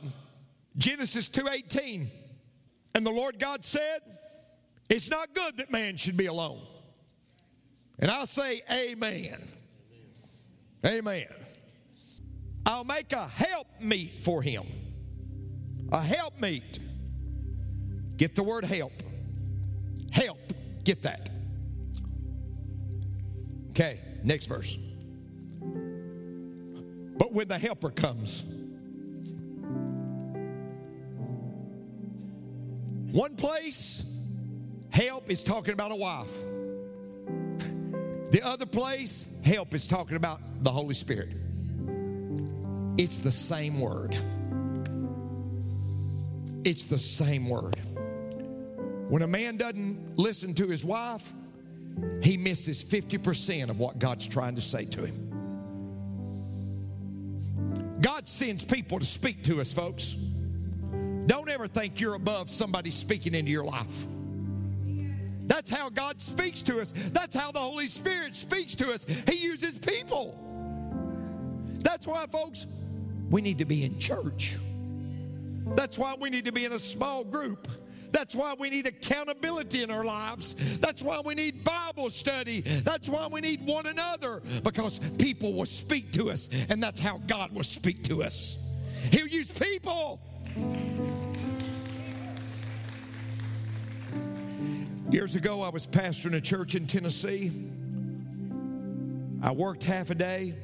Genesis 0.77 1.29
2:18. 1.29 2.07
And 2.95 3.05
the 3.05 3.11
Lord 3.11 3.39
God 3.39 3.65
said, 3.65 3.99
It's 4.89 5.09
not 5.09 5.33
good 5.35 5.57
that 5.57 5.69
man 5.69 5.97
should 5.97 6.15
be 6.15 6.27
alone. 6.27 6.61
And 7.99 8.09
I'll 8.09 8.25
say, 8.25 8.61
Amen. 8.71 9.49
Amen. 10.85 11.27
I'll 12.65 12.85
make 12.85 13.11
a 13.11 13.27
help 13.27 13.67
meet 13.81 14.21
for 14.21 14.41
him. 14.41 14.65
A 15.95 16.01
help 16.01 16.41
meet. 16.41 16.77
Get 18.17 18.35
the 18.35 18.43
word 18.43 18.65
help. 18.65 18.91
Help. 20.11 20.51
Get 20.83 21.03
that. 21.03 21.29
Okay, 23.69 24.01
next 24.21 24.47
verse. 24.47 24.77
But 27.17 27.31
when 27.31 27.47
the 27.47 27.57
helper 27.57 27.91
comes, 27.91 28.43
one 33.13 33.37
place, 33.37 34.05
help 34.91 35.31
is 35.31 35.43
talking 35.43 35.73
about 35.73 35.93
a 35.93 35.95
wife. 35.95 36.43
The 38.31 38.41
other 38.43 38.65
place, 38.65 39.33
help 39.45 39.73
is 39.73 39.87
talking 39.87 40.17
about 40.17 40.41
the 40.61 40.71
Holy 40.71 40.93
Spirit. 40.93 41.37
It's 42.97 43.17
the 43.17 43.31
same 43.31 43.79
word. 43.79 44.17
It's 46.65 46.83
the 46.83 46.97
same 46.97 47.47
word. 47.47 47.79
When 49.07 49.21
a 49.21 49.27
man 49.27 49.55
doesn't 49.55 50.17
listen 50.17 50.55
to 50.55 50.67
his 50.67 50.83
wife, 50.83 51.31
he 52.23 52.37
misses 52.37 52.83
50% 52.83 53.69
of 53.69 53.79
what 53.79 53.99
God's 53.99 54.27
trying 54.27 54.55
to 54.55 54.61
say 54.61 54.85
to 54.85 55.05
him. 55.05 55.21
God 58.01 58.27
sends 58.27 58.65
people 58.65 58.97
to 58.99 59.05
speak 59.05 59.43
to 59.43 59.61
us, 59.61 59.71
folks. 59.71 60.13
Don't 61.27 61.49
ever 61.49 61.67
think 61.67 62.01
you're 62.01 62.15
above 62.15 62.49
somebody 62.49 62.89
speaking 62.89 63.35
into 63.35 63.51
your 63.51 63.63
life. 63.63 64.07
That's 65.45 65.69
how 65.69 65.89
God 65.89 66.19
speaks 66.19 66.63
to 66.63 66.81
us. 66.81 66.91
That's 66.91 67.35
how 67.35 67.51
the 67.51 67.59
Holy 67.59 67.87
Spirit 67.87 68.33
speaks 68.33 68.73
to 68.75 68.91
us. 68.91 69.05
He 69.05 69.37
uses 69.37 69.77
people. 69.77 70.35
That's 71.79 72.07
why, 72.07 72.25
folks, 72.25 72.65
we 73.29 73.41
need 73.41 73.59
to 73.59 73.65
be 73.65 73.85
in 73.85 73.99
church. 73.99 74.57
That's 75.67 75.97
why 75.97 76.15
we 76.19 76.29
need 76.29 76.45
to 76.45 76.51
be 76.51 76.65
in 76.65 76.73
a 76.73 76.79
small 76.79 77.23
group. 77.23 77.67
That's 78.11 78.33
why 78.33 78.55
we 78.57 78.69
need 78.69 78.85
accountability 78.85 79.83
in 79.83 79.91
our 79.91 80.05
lives. 80.05 80.53
That's 80.79 81.01
why 81.01 81.21
we 81.25 81.35
need 81.35 81.65
Bible 81.65 82.09
study. 82.09 82.61
That's 82.61 83.09
why 83.09 83.27
we 83.27 83.41
need 83.41 83.65
one 83.67 83.87
another 83.87 84.41
because 84.63 84.99
people 85.17 85.53
will 85.53 85.65
speak 85.65 86.13
to 86.13 86.29
us, 86.29 86.49
and 86.69 86.81
that's 86.81 86.99
how 86.99 87.17
God 87.27 87.51
will 87.53 87.63
speak 87.63 88.03
to 88.03 88.23
us. 88.23 88.57
He'll 89.11 89.27
use 89.27 89.51
people. 89.51 90.21
Years 95.09 95.35
ago, 95.35 95.61
I 95.61 95.69
was 95.69 95.85
pastoring 95.85 96.35
a 96.35 96.41
church 96.41 96.75
in 96.75 96.87
Tennessee. 96.87 97.51
I 99.41 99.51
worked 99.51 99.83
half 99.83 100.09
a 100.09 100.15
day. 100.15 100.55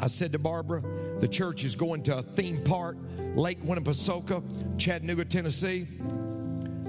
I 0.00 0.08
said 0.08 0.32
to 0.32 0.38
Barbara, 0.38 0.82
the 1.20 1.28
church 1.28 1.64
is 1.64 1.74
going 1.74 2.02
to 2.04 2.18
a 2.18 2.22
theme 2.22 2.62
park, 2.62 2.96
Lake 3.34 3.60
Winnepesaukah, 3.62 4.78
Chattanooga, 4.78 5.24
Tennessee. 5.24 5.86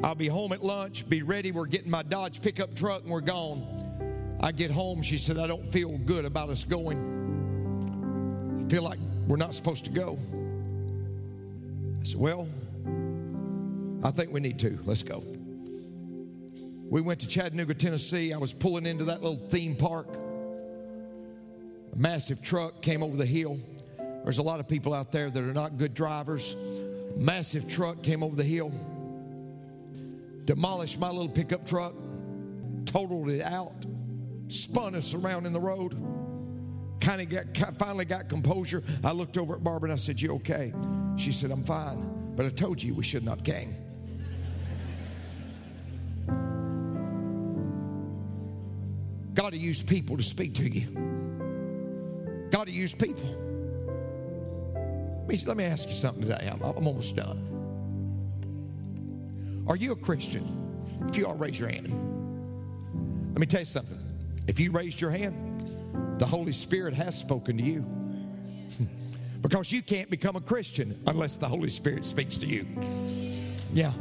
I'll 0.03 0.15
be 0.15 0.27
home 0.27 0.53
at 0.53 0.63
lunch, 0.63 1.07
be 1.09 1.21
ready. 1.21 1.51
We're 1.51 1.65
getting 1.65 1.89
my 1.89 2.03
Dodge 2.03 2.41
pickup 2.41 2.75
truck 2.75 3.03
and 3.03 3.11
we're 3.11 3.21
gone. 3.21 4.37
I 4.41 4.51
get 4.51 4.69
home, 4.69 5.01
she 5.01 5.17
said, 5.17 5.37
I 5.37 5.47
don't 5.47 5.65
feel 5.65 5.97
good 5.99 6.25
about 6.25 6.49
us 6.49 6.63
going. 6.63 8.63
I 8.65 8.69
feel 8.69 8.83
like 8.83 8.99
we're 9.27 9.37
not 9.37 9.53
supposed 9.53 9.85
to 9.85 9.91
go. 9.91 10.19
I 11.99 12.03
said, 12.03 12.19
Well, 12.19 12.47
I 14.03 14.11
think 14.11 14.31
we 14.31 14.39
need 14.39 14.59
to. 14.59 14.77
Let's 14.83 15.03
go. 15.03 15.23
We 16.89 17.01
went 17.01 17.19
to 17.21 17.27
Chattanooga, 17.27 17.73
Tennessee. 17.73 18.33
I 18.33 18.37
was 18.37 18.53
pulling 18.53 18.85
into 18.85 19.05
that 19.05 19.23
little 19.23 19.39
theme 19.49 19.75
park. 19.75 20.07
A 21.95 21.97
massive 21.97 22.43
truck 22.43 22.81
came 22.81 23.01
over 23.01 23.15
the 23.15 23.25
hill. 23.25 23.60
There's 24.23 24.39
a 24.39 24.43
lot 24.43 24.60
of 24.60 24.67
people 24.67 24.93
out 24.93 25.12
there 25.12 25.29
that 25.29 25.43
are 25.43 25.53
not 25.53 25.77
good 25.77 25.93
drivers. 25.93 26.55
Massive 27.15 27.69
truck 27.69 28.03
came 28.03 28.23
over 28.23 28.36
the 28.36 28.43
hill, 28.43 28.73
demolished 30.43 30.99
my 30.99 31.10
little 31.10 31.29
pickup 31.29 31.65
truck, 31.65 31.93
totaled 32.86 33.29
it 33.29 33.41
out, 33.41 33.86
spun 34.47 34.95
us 34.95 35.13
around 35.13 35.45
in 35.45 35.53
the 35.53 35.60
road. 35.60 35.95
Kind 36.99 37.21
of 37.21 37.53
got 37.53 37.77
finally 37.77 38.05
got 38.05 38.27
composure. 38.27 38.84
I 39.03 39.12
looked 39.12 39.38
over 39.38 39.55
at 39.55 39.63
Barbara 39.63 39.89
and 39.91 39.93
I 39.93 39.97
said, 39.97 40.19
"You 40.19 40.34
okay?" 40.36 40.73
She 41.15 41.31
said, 41.31 41.51
"I'm 41.51 41.63
fine." 41.63 42.34
But 42.36 42.45
I 42.45 42.49
told 42.49 42.81
you 42.84 42.93
we 42.93 43.03
should 43.03 43.23
not 43.23 43.43
came. 43.45 43.75
God 49.34 49.51
to 49.51 49.58
use 49.58 49.84
people 49.84 50.17
to 50.17 50.23
speak 50.23 50.55
to 50.55 50.67
you. 50.67 51.14
To 52.65 52.71
use 52.71 52.95
people. 52.95 53.45
Let 55.19 55.28
me, 55.28 55.38
let 55.45 55.58
me 55.58 55.63
ask 55.65 55.88
you 55.88 55.93
something 55.93 56.23
today. 56.23 56.49
I'm, 56.51 56.62
I'm 56.63 56.88
almost 56.88 57.15
done. 57.15 57.56
Are 59.67 59.75
you 59.75 59.91
a 59.91 59.95
Christian? 59.95 60.43
If 61.08 61.17
you 61.17 61.28
are, 61.28 61.36
raise 61.36 61.60
your 61.60 61.69
hand. 61.69 61.89
Let 63.34 63.39
me 63.39 63.45
tell 63.45 63.62
you 63.62 63.65
something. 63.65 63.99
If 64.47 64.60
you 64.60 64.71
raised 64.71 64.99
your 64.99 65.12
hand, 65.12 66.19
the 66.19 66.25
Holy 66.25 66.54
Spirit 66.54 66.93
has 66.95 67.17
spoken 67.17 67.58
to 67.58 67.63
you. 67.63 67.86
because 69.41 69.71
you 69.71 69.84
can't 69.84 70.10
become 70.10 70.36
a 70.36 70.41
Christian 70.41 70.99
unless 71.06 71.36
the 71.36 71.47
Holy 71.47 71.69
Spirit 71.69 72.04
speaks 72.06 72.38
to 72.38 72.47
you. 72.47 72.65
Yeah. 73.73 73.91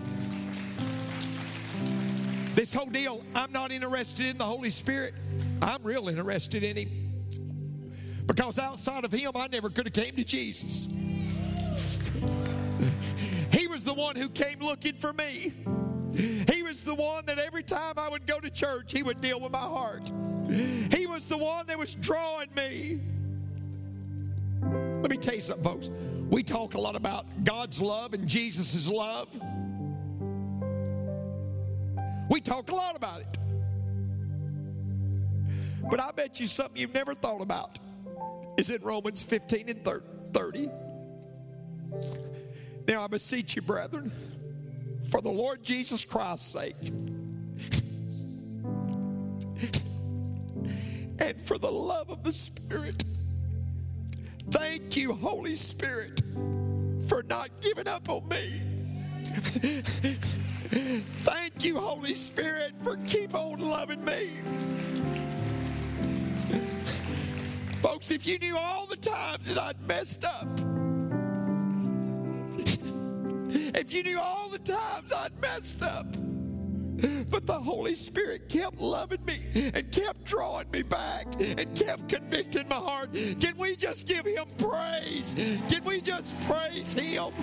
This 2.55 2.73
whole 2.73 2.87
deal, 2.87 3.23
I'm 3.35 3.53
not 3.53 3.73
interested 3.73 4.27
in 4.27 4.39
the 4.39 4.45
Holy 4.45 4.71
Spirit. 4.71 5.15
I'm 5.61 5.83
real 5.83 6.09
interested 6.09 6.63
in 6.63 6.77
Him. 6.77 7.04
Because 8.27 8.59
outside 8.59 9.05
of 9.05 9.13
Him, 9.13 9.33
I 9.35 9.49
never 9.49 9.69
could 9.71 9.87
have 9.87 9.93
came 9.93 10.17
to 10.17 10.25
Jesus. 10.25 10.89
he 13.53 13.67
was 13.67 13.85
the 13.85 13.95
one 13.95 14.17
who 14.17 14.29
came 14.29 14.61
looking 14.61 14.95
for 14.95 15.13
me. 15.13 15.53
He 16.15 16.63
was 16.63 16.83
the 16.83 16.95
one 16.95 17.27
that 17.27 17.39
every 17.39 17.63
time 17.63 17.95
I 17.97 18.09
would 18.09 18.27
go 18.27 18.41
to 18.41 18.51
church, 18.51 18.93
He 18.93 19.03
would 19.03 19.21
deal 19.21 19.41
with 19.41 19.53
my 19.53 19.59
heart. 19.59 20.11
He 20.49 21.07
was 21.07 21.27
the 21.27 21.39
one 21.39 21.67
that 21.67 21.79
was 21.79 21.95
drawing 21.95 22.49
me. 22.55 23.01
Let 24.63 25.11
me 25.11 25.17
tell 25.17 25.35
you 25.35 25.41
something, 25.41 25.65
folks. 25.65 25.91
We 26.31 26.43
talk 26.43 26.75
a 26.75 26.81
lot 26.81 26.97
about 26.97 27.27
God's 27.45 27.81
love 27.81 28.15
and 28.15 28.27
Jesus' 28.27 28.89
love. 28.89 29.29
We 32.31 32.41
talk 32.41 32.71
a 32.71 32.75
lot 32.75 32.97
about 32.97 33.21
it. 33.21 33.39
But 35.91 36.01
I 36.01 36.11
bet 36.13 36.41
you 36.41 36.47
something 36.47 36.81
you've 36.81 36.95
never 36.95 37.15
thought 37.15 37.43
about 37.43 37.79
is 38.57 38.71
in 38.71 38.83
Romans 38.83 39.23
15 39.23 39.69
and 39.69 39.85
30. 40.33 40.71
Now 42.87 43.05
I 43.05 43.07
beseech 43.07 43.57
you, 43.57 43.63
brethren, 43.63 44.13
for 45.11 45.21
the 45.21 45.31
Lord 45.31 45.63
Jesus 45.63 46.05
Christ's 46.05 46.53
sake, 46.53 46.77
and 51.19 51.41
for 51.47 51.59
the 51.59 51.71
love 51.71 52.11
of 52.11 52.23
the 52.23 52.33
Spirit, 52.33 53.03
thank 54.51 54.97
you, 54.97 55.13
Holy 55.13 55.55
Spirit, 55.55 56.21
for 57.09 57.23
not 57.23 57.51
giving 57.61 57.89
up 57.89 58.09
on 58.09 58.29
me. 58.29 58.63
Thank 60.75 61.65
you, 61.65 61.79
Holy 61.79 62.15
Spirit, 62.15 62.75
for 62.83 62.97
keep 62.99 63.35
on 63.35 63.61
loving 63.61 64.05
me. 64.05 64.31
Folks, 67.85 68.11
if 68.11 68.27
you 68.27 68.39
knew 68.39 68.57
all 68.57 68.87
the 68.87 68.97
times 68.97 69.53
that 69.53 69.63
I'd 69.63 69.79
messed 69.87 70.25
up, 70.25 70.49
if 73.77 73.93
you 73.93 74.03
knew 74.03 74.19
all 74.19 74.49
the 74.49 74.59
times 74.59 75.13
I'd 75.13 75.39
messed 75.39 75.83
up, 75.83 76.07
but 77.29 77.45
the 77.45 77.61
Holy 77.63 77.95
Spirit 77.95 78.49
kept 78.49 78.81
loving 78.81 79.23
me. 79.27 79.71
and 79.75 79.93
kept 79.93 80.25
drawing 80.25 80.71
me 80.71 80.81
back 80.81 81.27
and 81.39 81.77
kept 81.77 82.09
convicting 82.09 82.67
my 82.69 82.77
heart. 82.77 83.13
Can 83.13 83.55
we 83.59 83.77
just 83.77 84.09
give 84.09 84.25
him 84.25 84.47
praise? 84.57 85.35
Can 85.69 85.85
we 85.85 86.01
just 86.01 86.35
praise 86.49 86.95
him? 86.95 87.35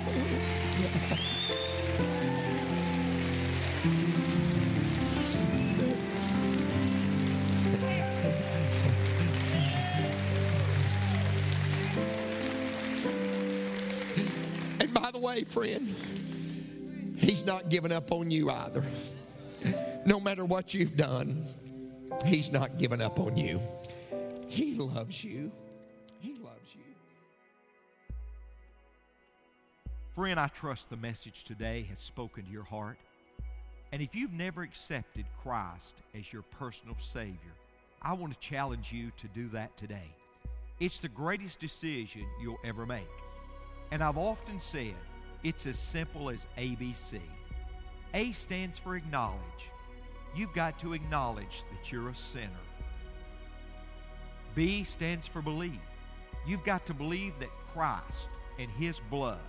Way, 15.22 15.44
friend, 15.44 15.88
he's 17.18 17.46
not 17.46 17.70
giving 17.70 17.92
up 17.92 18.12
on 18.12 18.32
you 18.32 18.50
either. 18.50 18.84
No 20.06 20.20
matter 20.20 20.44
what 20.44 20.74
you've 20.74 20.98
done, 20.98 21.46
he's 22.26 22.52
not 22.52 22.78
giving 22.78 23.02
up 23.02 23.20
on 23.20 23.38
you. 23.38 23.62
He 24.50 24.74
loves 24.74 25.24
you. 25.24 25.52
He 26.20 26.34
loves 26.34 26.76
you. 26.76 26.82
Friend, 30.16 30.40
I 30.40 30.48
trust 30.48 30.90
the 30.90 30.98
message 30.98 31.44
today 31.44 31.86
has 31.90 32.00
spoken 32.00 32.46
to 32.46 32.52
your 32.52 32.64
heart. 32.64 32.98
And 33.92 34.02
if 34.02 34.16
you've 34.16 34.34
never 34.34 34.64
accepted 34.64 35.26
Christ 35.44 35.94
as 36.18 36.34
your 36.34 36.44
personal 36.44 36.96
Savior, 37.00 37.54
I 38.02 38.14
want 38.14 38.34
to 38.34 38.40
challenge 38.40 38.92
you 38.92 39.12
to 39.18 39.28
do 39.28 39.48
that 39.50 39.78
today. 39.78 40.16
It's 40.80 41.00
the 41.00 41.10
greatest 41.10 41.60
decision 41.60 42.26
you'll 42.42 42.58
ever 42.66 42.86
make. 42.86 43.08
And 43.92 44.02
I've 44.04 44.18
often 44.18 44.60
said 44.60 44.96
it's 45.43 45.65
as 45.65 45.77
simple 45.77 46.30
as 46.30 46.47
ABC. 46.58 47.19
A 48.13 48.32
stands 48.32 48.77
for 48.77 48.95
acknowledge. 48.95 49.39
You've 50.36 50.54
got 50.54 50.80
to 50.80 50.93
acknowledge 50.93 51.63
that 51.71 51.91
you're 51.91 52.10
a 52.10 52.15
sinner. 52.15 52.49
B 54.56 54.84
stands 54.84 55.25
for 55.25 55.41
believe. 55.41 55.80
You've 56.45 56.63
got 56.63 56.86
to 56.88 56.93
believe 56.93 57.34
that 57.39 57.49
Christ 57.73 58.27
and 58.60 58.69
His 58.71 58.99
blood 59.10 59.39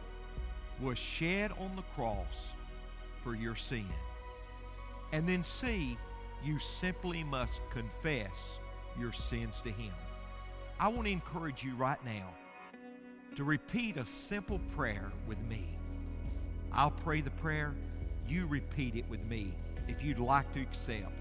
was 0.80 0.98
shed 0.98 1.52
on 1.58 1.76
the 1.76 1.82
cross 1.94 2.54
for 3.22 3.34
your 3.34 3.56
sin. 3.56 3.86
And 5.12 5.28
then 5.28 5.44
C, 5.44 5.96
you 6.44 6.58
simply 6.58 7.22
must 7.22 7.60
confess 7.70 8.58
your 8.98 9.12
sins 9.12 9.60
to 9.64 9.70
Him. 9.70 9.92
I 10.80 10.88
want 10.88 11.06
to 11.06 11.12
encourage 11.12 11.62
you 11.62 11.74
right 11.74 12.02
now 12.04 12.28
to 13.36 13.44
repeat 13.44 13.96
a 13.96 14.06
simple 14.06 14.60
prayer 14.74 15.10
with 15.26 15.38
me. 15.48 15.78
I'll 16.72 16.90
pray 16.90 17.20
the 17.20 17.30
prayer, 17.30 17.74
you 18.26 18.46
repeat 18.46 18.96
it 18.96 19.08
with 19.08 19.22
me 19.24 19.52
if 19.88 20.02
you'd 20.02 20.18
like 20.18 20.52
to 20.54 20.60
accept 20.60 21.12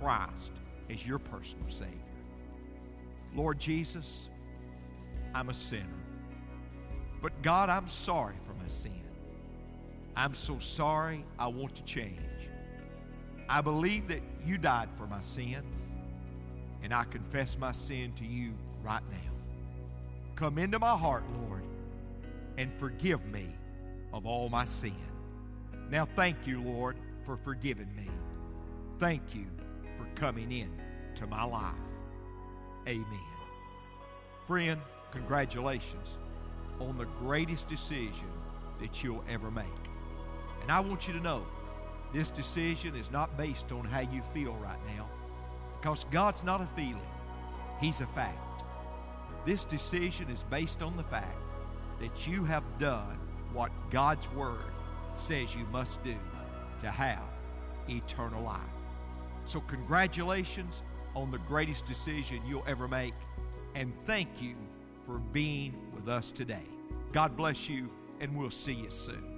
Christ 0.00 0.52
as 0.90 1.06
your 1.06 1.18
personal 1.18 1.70
Savior. 1.70 1.98
Lord 3.34 3.58
Jesus, 3.58 4.28
I'm 5.34 5.48
a 5.48 5.54
sinner. 5.54 5.86
But 7.20 7.40
God, 7.42 7.68
I'm 7.68 7.88
sorry 7.88 8.34
for 8.46 8.54
my 8.54 8.68
sin. 8.68 9.02
I'm 10.16 10.34
so 10.34 10.58
sorry 10.58 11.24
I 11.38 11.46
want 11.46 11.74
to 11.76 11.84
change. 11.84 12.18
I 13.48 13.60
believe 13.60 14.08
that 14.08 14.20
you 14.44 14.58
died 14.58 14.88
for 14.96 15.06
my 15.06 15.20
sin, 15.20 15.62
and 16.82 16.92
I 16.92 17.04
confess 17.04 17.56
my 17.58 17.72
sin 17.72 18.12
to 18.16 18.24
you 18.24 18.52
right 18.82 19.02
now. 19.10 19.32
Come 20.36 20.58
into 20.58 20.78
my 20.78 20.96
heart, 20.96 21.24
Lord, 21.46 21.62
and 22.58 22.72
forgive 22.78 23.24
me 23.26 23.48
of 24.12 24.26
all 24.26 24.48
my 24.48 24.64
sin. 24.64 24.94
Now, 25.90 26.04
thank 26.04 26.46
you, 26.46 26.62
Lord, 26.62 26.96
for 27.24 27.36
forgiving 27.36 27.94
me. 27.94 28.08
Thank 28.98 29.34
you 29.34 29.46
for 29.96 30.06
coming 30.14 30.52
in 30.52 30.70
to 31.16 31.26
my 31.26 31.44
life. 31.44 31.74
Amen. 32.86 33.06
Friend, 34.46 34.80
congratulations 35.10 36.18
on 36.80 36.98
the 36.98 37.04
greatest 37.04 37.68
decision 37.68 38.30
that 38.80 39.02
you'll 39.02 39.24
ever 39.28 39.50
make. 39.50 39.64
And 40.62 40.70
I 40.70 40.80
want 40.80 41.06
you 41.06 41.12
to 41.14 41.20
know 41.20 41.46
this 42.12 42.30
decision 42.30 42.96
is 42.96 43.10
not 43.10 43.36
based 43.36 43.72
on 43.72 43.84
how 43.84 44.00
you 44.00 44.22
feel 44.34 44.54
right 44.54 44.78
now 44.96 45.08
because 45.80 46.04
God's 46.10 46.44
not 46.44 46.60
a 46.60 46.66
feeling, 46.76 47.00
He's 47.80 48.00
a 48.00 48.06
fact. 48.06 48.62
This 49.44 49.64
decision 49.64 50.30
is 50.30 50.44
based 50.44 50.82
on 50.82 50.96
the 50.96 51.02
fact 51.02 51.36
that 52.00 52.26
you 52.26 52.44
have 52.44 52.62
done 52.78 53.18
what 53.52 53.70
God's 53.90 54.30
Word 54.32 54.72
says 55.14 55.54
you 55.54 55.64
must 55.66 56.02
do 56.02 56.16
to 56.80 56.90
have 56.90 57.22
eternal 57.88 58.42
life. 58.42 58.60
So, 59.44 59.60
congratulations 59.60 60.82
on 61.14 61.30
the 61.30 61.38
greatest 61.38 61.86
decision 61.86 62.40
you'll 62.46 62.64
ever 62.66 62.88
make, 62.88 63.14
and 63.74 63.92
thank 64.06 64.40
you 64.40 64.54
for 65.06 65.18
being 65.18 65.74
with 65.94 66.08
us 66.08 66.30
today. 66.30 66.66
God 67.12 67.36
bless 67.36 67.68
you, 67.68 67.90
and 68.20 68.36
we'll 68.36 68.50
see 68.50 68.74
you 68.74 68.90
soon. 68.90 69.31